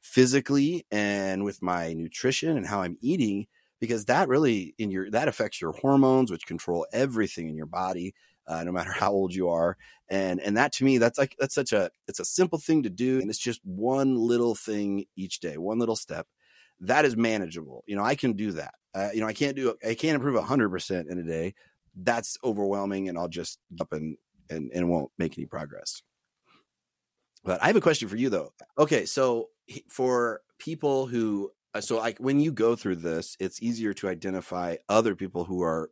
physically 0.00 0.86
and 0.90 1.44
with 1.44 1.62
my 1.62 1.92
nutrition 1.94 2.56
and 2.56 2.66
how 2.66 2.82
i'm 2.82 2.96
eating? 3.00 3.46
Because 3.80 4.06
that 4.06 4.28
really 4.28 4.74
in 4.78 4.90
your 4.90 5.10
that 5.10 5.28
affects 5.28 5.60
your 5.60 5.72
hormones 5.72 6.30
which 6.30 6.46
control 6.46 6.86
everything 6.92 7.48
in 7.48 7.56
your 7.56 7.66
body 7.66 8.14
uh, 8.46 8.64
no 8.64 8.72
matter 8.72 8.92
how 8.98 9.12
old 9.12 9.34
you 9.34 9.48
are. 9.48 9.76
And 10.08 10.40
and 10.40 10.56
that 10.56 10.72
to 10.74 10.84
me 10.84 10.98
that's 10.98 11.18
like 11.18 11.34
that's 11.38 11.54
such 11.54 11.72
a 11.72 11.90
it's 12.06 12.20
a 12.20 12.24
simple 12.24 12.58
thing 12.58 12.82
to 12.82 12.90
do 12.90 13.20
and 13.20 13.30
it's 13.30 13.38
just 13.38 13.60
one 13.64 14.16
little 14.16 14.54
thing 14.54 15.06
each 15.16 15.40
day 15.40 15.56
one 15.56 15.78
little 15.78 15.96
step 15.96 16.26
that 16.80 17.04
is 17.06 17.16
manageable. 17.16 17.84
You 17.86 17.96
know 17.96 18.04
i 18.04 18.14
can 18.14 18.34
do 18.34 18.52
that. 18.52 18.74
Uh, 18.94 19.08
you 19.14 19.20
know 19.20 19.26
i 19.26 19.32
can't 19.32 19.56
do 19.56 19.74
i 19.86 19.94
can't 19.94 20.14
improve 20.14 20.40
100% 20.40 21.10
in 21.10 21.18
a 21.18 21.22
day. 21.22 21.54
That's 21.96 22.36
overwhelming 22.44 23.08
and 23.08 23.16
i'll 23.16 23.28
just 23.28 23.58
up 23.80 23.92
and 23.92 24.18
and 24.50 24.70
and 24.74 24.90
won't 24.90 25.10
make 25.16 25.38
any 25.38 25.46
progress. 25.46 26.02
But 27.44 27.62
i 27.62 27.66
have 27.68 27.76
a 27.76 27.80
question 27.80 28.08
for 28.08 28.16
you 28.16 28.28
though. 28.28 28.52
Okay 28.76 29.06
so 29.06 29.48
for 29.88 30.42
people 30.58 31.06
who 31.06 31.50
uh, 31.74 31.80
so 31.80 31.98
like 31.98 32.18
when 32.18 32.40
you 32.40 32.52
go 32.52 32.76
through 32.76 32.96
this, 32.96 33.36
it's 33.40 33.60
easier 33.60 33.92
to 33.94 34.08
identify 34.08 34.76
other 34.88 35.14
people 35.14 35.44
who 35.44 35.62
are 35.62 35.90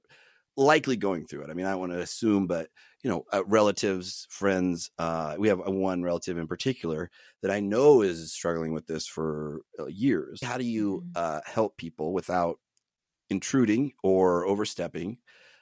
likely 0.57 0.97
going 0.97 1.27
through 1.27 1.43
it. 1.43 1.51
I 1.51 1.55
mean, 1.55 1.67
I 1.67 1.71
don't 1.71 1.81
want 1.81 1.93
to 1.93 2.01
assume, 2.01 2.47
but 2.47 2.69
you 3.03 3.11
know, 3.11 3.25
uh, 3.33 3.45
relatives, 3.47 4.27
friends. 4.31 4.91
Uh, 4.99 5.35
we 5.39 5.49
have 5.49 5.59
one 5.59 6.03
relative 6.03 6.39
in 6.39 6.47
particular 6.47 7.11
that 7.43 7.51
I 7.51 7.61
know 7.61 8.03
is 8.03 8.33
struggling 8.33 8.73
with 8.73 8.87
this 8.87 9.07
for 9.07 9.63
uh, 9.79 9.87
years. 9.87 10.43
How 10.43 10.57
do 10.57 10.65
you 10.65 11.05
mm-hmm. 11.05 11.11
uh, 11.17 11.41
help 11.45 11.77
people 11.77 12.13
without 12.13 12.59
intruding 13.29 13.93
or 14.03 14.47
overstepping? 14.47 15.19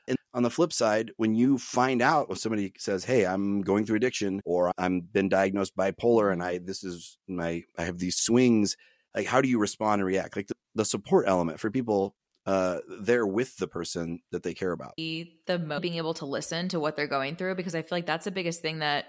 And 0.06 0.18
on 0.34 0.42
the 0.42 0.50
flip 0.50 0.72
side, 0.72 1.12
when 1.16 1.34
you 1.34 1.56
find 1.56 2.02
out 2.02 2.28
when 2.28 2.36
somebody 2.36 2.72
says, 2.78 3.04
"Hey, 3.04 3.24
I'm 3.24 3.62
going 3.62 3.86
through 3.86 3.96
addiction," 3.96 4.40
or 4.44 4.72
"I'm 4.76 5.00
been 5.00 5.28
diagnosed 5.28 5.76
bipolar," 5.76 6.32
and 6.32 6.42
I 6.42 6.58
this 6.58 6.84
is 6.84 7.18
my 7.28 7.62
I 7.78 7.84
have 7.84 7.98
these 7.98 8.16
swings, 8.16 8.76
like 9.14 9.26
how 9.26 9.40
do 9.40 9.48
you 9.48 9.58
respond 9.58 10.00
and 10.00 10.06
react? 10.06 10.36
Like 10.36 10.48
the, 10.48 10.54
the 10.74 10.84
support 10.84 11.26
element 11.26 11.60
for 11.60 11.70
people 11.70 12.14
uh, 12.46 12.78
there 13.00 13.26
with 13.26 13.56
the 13.56 13.68
person 13.68 14.20
that 14.30 14.42
they 14.42 14.54
care 14.54 14.72
about. 14.72 14.94
The 14.96 15.78
being 15.80 15.96
able 15.96 16.14
to 16.14 16.26
listen 16.26 16.68
to 16.70 16.80
what 16.80 16.96
they're 16.96 17.06
going 17.06 17.36
through 17.36 17.54
because 17.54 17.74
I 17.74 17.82
feel 17.82 17.98
like 17.98 18.06
that's 18.06 18.24
the 18.24 18.30
biggest 18.30 18.62
thing 18.62 18.80
that 18.80 19.06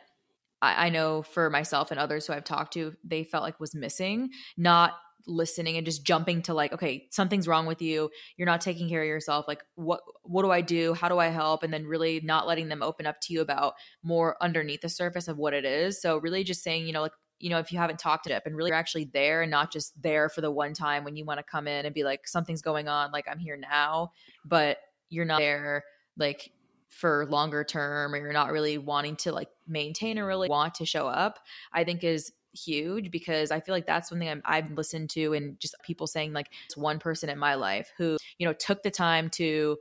I, 0.62 0.88
I 0.88 0.90
know 0.90 1.24
for 1.24 1.50
myself 1.50 1.92
and 1.92 2.00
others 2.00 2.28
who 2.28 2.34
I've 2.34 2.44
talked 2.44 2.74
to, 2.74 2.94
they 3.04 3.24
felt 3.24 3.44
like 3.44 3.60
was 3.60 3.76
missing. 3.76 4.30
Not 4.58 4.94
listening 5.28 5.78
and 5.78 5.86
just 5.86 6.04
jumping 6.04 6.42
to 6.42 6.54
like 6.54 6.74
okay 6.74 7.08
something's 7.12 7.48
wrong 7.48 7.68
with 7.68 7.80
you 7.80 8.10
you're 8.38 8.48
not 8.48 8.60
taking 8.60 8.90
care 8.90 9.04
of 9.04 9.08
yourself 9.08 9.46
like 9.48 9.64
what 9.76 10.02
what 10.24 10.42
do 10.42 10.52
i 10.52 10.62
do 10.62 10.96
how 10.96 11.08
do 11.08 11.20
i 11.20 11.28
help 11.28 11.62
and 11.62 11.74
then 11.74 11.86
really 11.86 12.20
not 12.24 12.48
letting 12.48 12.70
them 12.70 12.82
open 12.82 13.06
up 13.06 13.20
to 13.22 13.32
you 13.32 13.42
about 13.42 13.74
more 14.04 14.36
underneath 14.42 14.82
the 14.82 14.90
surface 14.90 15.28
of 15.28 15.38
what 15.38 15.54
it 15.54 15.66
is 15.66 16.02
so 16.02 16.18
really 16.18 16.44
just 16.44 16.64
saying 16.64 16.88
you 16.88 16.94
know 16.94 17.02
like 17.02 17.12
you 17.42 17.50
know, 17.50 17.60
if 17.60 17.72
you 17.72 17.80
haven't 17.80 18.00
talked 18.00 18.28
it 18.28 18.34
up 18.34 18.46
and 18.46 18.56
really 18.56 18.70
you're 18.70 18.78
actually 18.78 19.06
there 19.06 19.42
and 19.42 19.52
not 19.52 19.72
just 19.72 20.00
there 20.02 20.30
for 20.30 20.42
the 20.42 20.52
one 20.52 20.74
time 20.74 21.04
when 21.04 21.16
you 21.16 21.26
want 21.26 21.40
to 21.40 21.44
come 21.44 21.68
in 21.68 21.86
and 21.86 21.94
be 21.94 22.04
like, 22.04 22.28
something's 22.28 22.62
going 22.62 22.88
on, 22.88 23.12
like 23.12 23.28
I'm 23.30 23.40
here 23.40 23.58
now, 23.58 24.12
but 24.46 24.78
you're 25.10 25.26
not 25.26 25.40
there 25.40 25.84
like 26.18 26.52
for 26.90 27.26
longer 27.28 27.64
term 27.64 28.14
or 28.14 28.18
you're 28.18 28.34
not 28.34 28.52
really 28.52 28.78
wanting 28.78 29.16
to 29.16 29.32
like 29.32 29.50
maintain 29.68 30.20
or 30.20 30.28
really 30.28 30.50
want 30.50 30.76
to 30.76 30.86
show 30.86 31.08
up, 31.08 31.40
I 31.74 31.84
think 31.84 32.04
is 32.04 32.32
huge 32.54 33.12
because 33.12 33.50
I 33.50 33.62
feel 33.62 33.74
like 33.74 33.88
that's 33.88 34.10
something 34.10 34.28
I'm, 34.28 34.42
I've 34.46 34.72
listened 34.72 35.10
to 35.12 35.34
and 35.34 35.60
just 35.60 35.76
people 35.84 36.06
saying 36.06 36.34
like 36.34 36.48
it's 36.66 36.76
one 36.76 37.00
person 37.00 37.30
in 37.30 37.40
my 37.40 37.56
life 37.56 37.92
who, 37.98 38.18
you 38.38 38.46
know, 38.46 38.54
took 38.54 38.84
the 38.84 38.92
time 38.92 39.30
to 39.32 39.78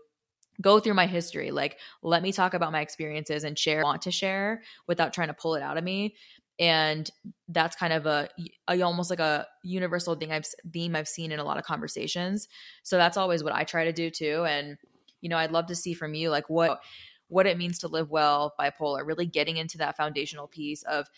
go 0.61 0.79
through 0.79 0.95
my 0.95 1.07
history 1.07 1.51
like 1.51 1.79
let 2.03 2.23
me 2.23 2.33
talk 2.33 2.55
about 2.55 2.71
my 2.71 2.81
experiences 2.81 3.45
and 3.45 3.59
share 3.59 3.83
want 3.83 4.03
to 4.03 4.11
share 4.11 4.63
without 4.87 5.13
trying 5.13 5.29
to 5.29 5.35
pull 5.35 5.55
it 5.55 5.63
out 5.63 5.79
of 5.79 5.85
me 5.85 6.15
and 6.61 7.11
that's 7.49 7.75
kind 7.75 7.95
of 7.95 8.05
a, 8.05 8.29
a, 8.69 8.83
almost 8.83 9.09
like 9.09 9.19
a 9.19 9.47
universal 9.65 10.15
thing 10.15 10.31
I've 10.31 10.47
theme 10.73 10.95
I've 10.95 11.09
seen 11.09 11.33
in 11.33 11.41
a 11.41 11.45
lot 11.45 11.57
of 11.57 11.65
conversations. 11.65 12.49
So 12.83 12.99
that's 12.99 13.17
always 13.17 13.43
what 13.43 13.55
I 13.55 13.65
try 13.65 13.85
to 13.85 13.93
do 13.93 14.11
too. 14.11 14.45
And 14.47 14.77
you 15.23 15.31
know, 15.31 15.39
I'd 15.39 15.53
love 15.53 15.67
to 15.67 15.75
see 15.75 15.95
from 15.95 16.15
you 16.15 16.31
like 16.31 16.51
what 16.51 16.81
what 17.29 17.47
it 17.47 17.57
means 17.57 17.79
to 17.79 17.89
live 17.89 18.11
well 18.11 18.55
bipolar, 18.61 19.07
really 19.07 19.27
getting 19.27 19.57
into 19.57 19.79
that 19.79 19.97
foundational 19.97 20.49
piece 20.49 20.83
of 20.83 21.09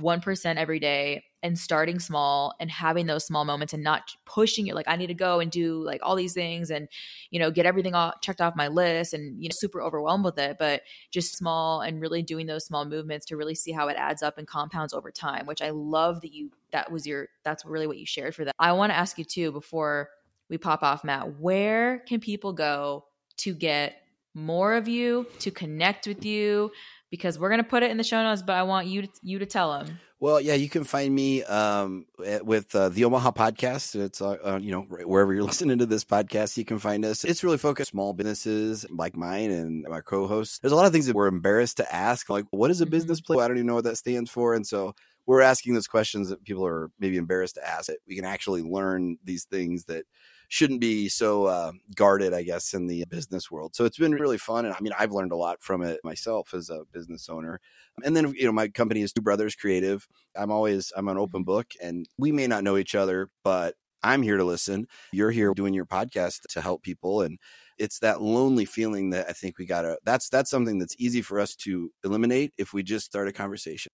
1% 0.00 0.56
every 0.56 0.80
day 0.80 1.24
and 1.42 1.58
starting 1.58 2.00
small 2.00 2.54
and 2.58 2.70
having 2.70 3.06
those 3.06 3.24
small 3.24 3.44
moments 3.44 3.72
and 3.72 3.82
not 3.82 4.14
pushing 4.24 4.66
it 4.66 4.74
like 4.74 4.88
I 4.88 4.96
need 4.96 5.06
to 5.06 5.14
go 5.14 5.40
and 5.40 5.50
do 5.50 5.82
like 5.84 6.00
all 6.02 6.16
these 6.16 6.34
things 6.34 6.70
and 6.70 6.88
you 7.30 7.38
know 7.38 7.50
get 7.50 7.66
everything 7.66 7.94
all 7.94 8.12
checked 8.20 8.40
off 8.40 8.56
my 8.56 8.68
list 8.68 9.14
and 9.14 9.40
you 9.42 9.48
know 9.48 9.54
super 9.56 9.80
overwhelmed 9.80 10.24
with 10.24 10.38
it 10.38 10.56
but 10.58 10.82
just 11.10 11.36
small 11.36 11.80
and 11.80 12.00
really 12.00 12.22
doing 12.22 12.46
those 12.46 12.64
small 12.64 12.84
movements 12.84 13.26
to 13.26 13.36
really 13.36 13.54
see 13.54 13.72
how 13.72 13.88
it 13.88 13.96
adds 13.96 14.22
up 14.22 14.38
and 14.38 14.46
compounds 14.46 14.92
over 14.92 15.10
time 15.10 15.46
which 15.46 15.62
I 15.62 15.70
love 15.70 16.20
that 16.22 16.32
you 16.32 16.50
that 16.72 16.90
was 16.90 17.06
your 17.06 17.28
that's 17.44 17.64
really 17.64 17.86
what 17.86 17.98
you 17.98 18.06
shared 18.06 18.34
for 18.34 18.44
that. 18.44 18.54
I 18.58 18.72
want 18.72 18.90
to 18.90 18.96
ask 18.96 19.18
you 19.18 19.24
too 19.24 19.52
before 19.52 20.10
we 20.48 20.58
pop 20.58 20.82
off 20.82 21.04
Matt 21.04 21.38
where 21.38 22.00
can 22.00 22.20
people 22.20 22.52
go 22.52 23.04
to 23.38 23.54
get 23.54 24.02
more 24.34 24.74
of 24.74 24.88
you 24.88 25.26
to 25.40 25.50
connect 25.50 26.06
with 26.06 26.24
you 26.24 26.70
because 27.10 27.38
we're 27.38 27.48
going 27.48 27.62
to 27.62 27.68
put 27.68 27.82
it 27.82 27.90
in 27.90 27.96
the 27.96 28.04
show 28.04 28.22
notes, 28.22 28.42
but 28.42 28.56
I 28.56 28.62
want 28.62 28.86
you 28.86 29.02
to, 29.02 29.08
you 29.22 29.38
to 29.38 29.46
tell 29.46 29.78
them. 29.78 29.98
Well, 30.20 30.40
yeah, 30.40 30.54
you 30.54 30.68
can 30.68 30.82
find 30.82 31.14
me 31.14 31.44
um, 31.44 32.06
with 32.42 32.74
uh, 32.74 32.88
the 32.88 33.04
Omaha 33.04 33.30
podcast. 33.30 33.94
It's 33.94 34.20
uh, 34.20 34.36
uh, 34.44 34.58
you 34.60 34.72
know 34.72 34.82
wherever 34.82 35.32
you're 35.32 35.42
listening 35.44 35.78
to 35.78 35.86
this 35.86 36.04
podcast, 36.04 36.56
you 36.56 36.64
can 36.64 36.80
find 36.80 37.04
us. 37.04 37.24
It's 37.24 37.44
really 37.44 37.58
focused 37.58 37.92
small 37.92 38.12
businesses 38.12 38.84
like 38.90 39.16
mine 39.16 39.50
and 39.52 39.86
my 39.88 40.00
co-host. 40.00 40.60
There's 40.60 40.72
a 40.72 40.76
lot 40.76 40.86
of 40.86 40.92
things 40.92 41.06
that 41.06 41.14
we're 41.14 41.28
embarrassed 41.28 41.76
to 41.76 41.94
ask, 41.94 42.28
like 42.28 42.46
what 42.50 42.70
is 42.70 42.80
a 42.80 42.84
mm-hmm. 42.84 42.90
business 42.90 43.20
plan? 43.20 43.38
I 43.38 43.48
don't 43.48 43.58
even 43.58 43.66
know 43.66 43.76
what 43.76 43.84
that 43.84 43.96
stands 43.96 44.28
for, 44.28 44.54
and 44.54 44.66
so 44.66 44.94
we're 45.26 45.40
asking 45.42 45.74
those 45.74 45.86
questions 45.86 46.30
that 46.30 46.42
people 46.42 46.66
are 46.66 46.90
maybe 46.98 47.16
embarrassed 47.16 47.54
to 47.54 47.68
ask. 47.68 47.88
It 47.88 48.00
we 48.08 48.16
can 48.16 48.24
actually 48.24 48.62
learn 48.62 49.18
these 49.22 49.44
things 49.44 49.84
that 49.84 50.04
shouldn't 50.48 50.80
be 50.80 51.08
so 51.08 51.44
uh, 51.44 51.72
guarded, 51.94 52.32
I 52.32 52.42
guess, 52.42 52.72
in 52.72 52.86
the 52.86 53.04
business 53.08 53.50
world. 53.50 53.76
So 53.76 53.84
it's 53.84 53.98
been 53.98 54.14
really 54.14 54.38
fun. 54.38 54.64
And 54.64 54.74
I 54.74 54.80
mean, 54.80 54.94
I've 54.98 55.12
learned 55.12 55.32
a 55.32 55.36
lot 55.36 55.62
from 55.62 55.82
it 55.82 56.00
myself 56.02 56.54
as 56.54 56.70
a 56.70 56.84
business 56.92 57.28
owner. 57.28 57.60
And 58.02 58.16
then, 58.16 58.32
you 58.34 58.46
know, 58.46 58.52
my 58.52 58.68
company 58.68 59.02
is 59.02 59.12
Two 59.12 59.20
Brothers 59.20 59.54
Creative. 59.54 60.06
I'm 60.34 60.50
always, 60.50 60.90
I'm 60.96 61.08
an 61.08 61.18
open 61.18 61.44
book 61.44 61.66
and 61.82 62.06
we 62.16 62.32
may 62.32 62.46
not 62.46 62.64
know 62.64 62.78
each 62.78 62.94
other, 62.94 63.28
but 63.44 63.74
I'm 64.02 64.22
here 64.22 64.38
to 64.38 64.44
listen. 64.44 64.86
You're 65.12 65.32
here 65.32 65.52
doing 65.54 65.74
your 65.74 65.86
podcast 65.86 66.40
to 66.50 66.60
help 66.60 66.82
people. 66.82 67.22
And 67.22 67.38
it's 67.78 67.98
that 67.98 68.22
lonely 68.22 68.64
feeling 68.64 69.10
that 69.10 69.26
I 69.28 69.32
think 69.32 69.58
we 69.58 69.66
gotta, 69.66 69.98
that's, 70.04 70.28
that's 70.28 70.50
something 70.50 70.78
that's 70.78 70.96
easy 70.98 71.20
for 71.20 71.40
us 71.40 71.54
to 71.56 71.90
eliminate 72.04 72.52
if 72.56 72.72
we 72.72 72.82
just 72.82 73.06
start 73.06 73.28
a 73.28 73.32
conversation. 73.32 73.92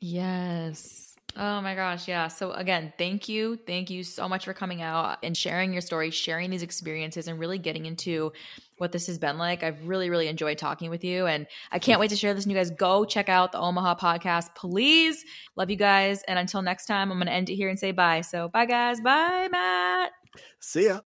Yes. 0.00 1.11
Oh 1.34 1.62
my 1.62 1.74
gosh, 1.74 2.08
yeah. 2.08 2.28
So 2.28 2.52
again, 2.52 2.92
thank 2.98 3.26
you. 3.26 3.56
Thank 3.56 3.88
you 3.88 4.04
so 4.04 4.28
much 4.28 4.44
for 4.44 4.52
coming 4.52 4.82
out 4.82 5.18
and 5.22 5.34
sharing 5.34 5.72
your 5.72 5.80
story, 5.80 6.10
sharing 6.10 6.50
these 6.50 6.62
experiences 6.62 7.26
and 7.26 7.38
really 7.38 7.56
getting 7.56 7.86
into 7.86 8.32
what 8.76 8.92
this 8.92 9.06
has 9.06 9.18
been 9.18 9.38
like. 9.38 9.62
I've 9.62 9.88
really 9.88 10.10
really 10.10 10.28
enjoyed 10.28 10.58
talking 10.58 10.90
with 10.90 11.04
you 11.04 11.26
and 11.26 11.46
I 11.70 11.78
can't 11.78 12.00
wait 12.00 12.10
to 12.10 12.16
share 12.16 12.34
this 12.34 12.44
and 12.44 12.52
you 12.52 12.58
guys 12.58 12.70
go 12.70 13.06
check 13.06 13.30
out 13.30 13.52
the 13.52 13.58
Omaha 13.58 13.94
podcast. 13.94 14.54
Please. 14.54 15.24
Love 15.56 15.70
you 15.70 15.76
guys 15.76 16.22
and 16.28 16.38
until 16.38 16.60
next 16.60 16.84
time, 16.84 17.10
I'm 17.10 17.16
going 17.16 17.28
to 17.28 17.32
end 17.32 17.48
it 17.48 17.54
here 17.54 17.70
and 17.70 17.78
say 17.78 17.92
bye. 17.92 18.20
So, 18.20 18.48
bye 18.48 18.66
guys. 18.66 19.00
Bye, 19.00 19.48
Matt. 19.50 20.12
See 20.60 20.86
ya. 20.86 21.00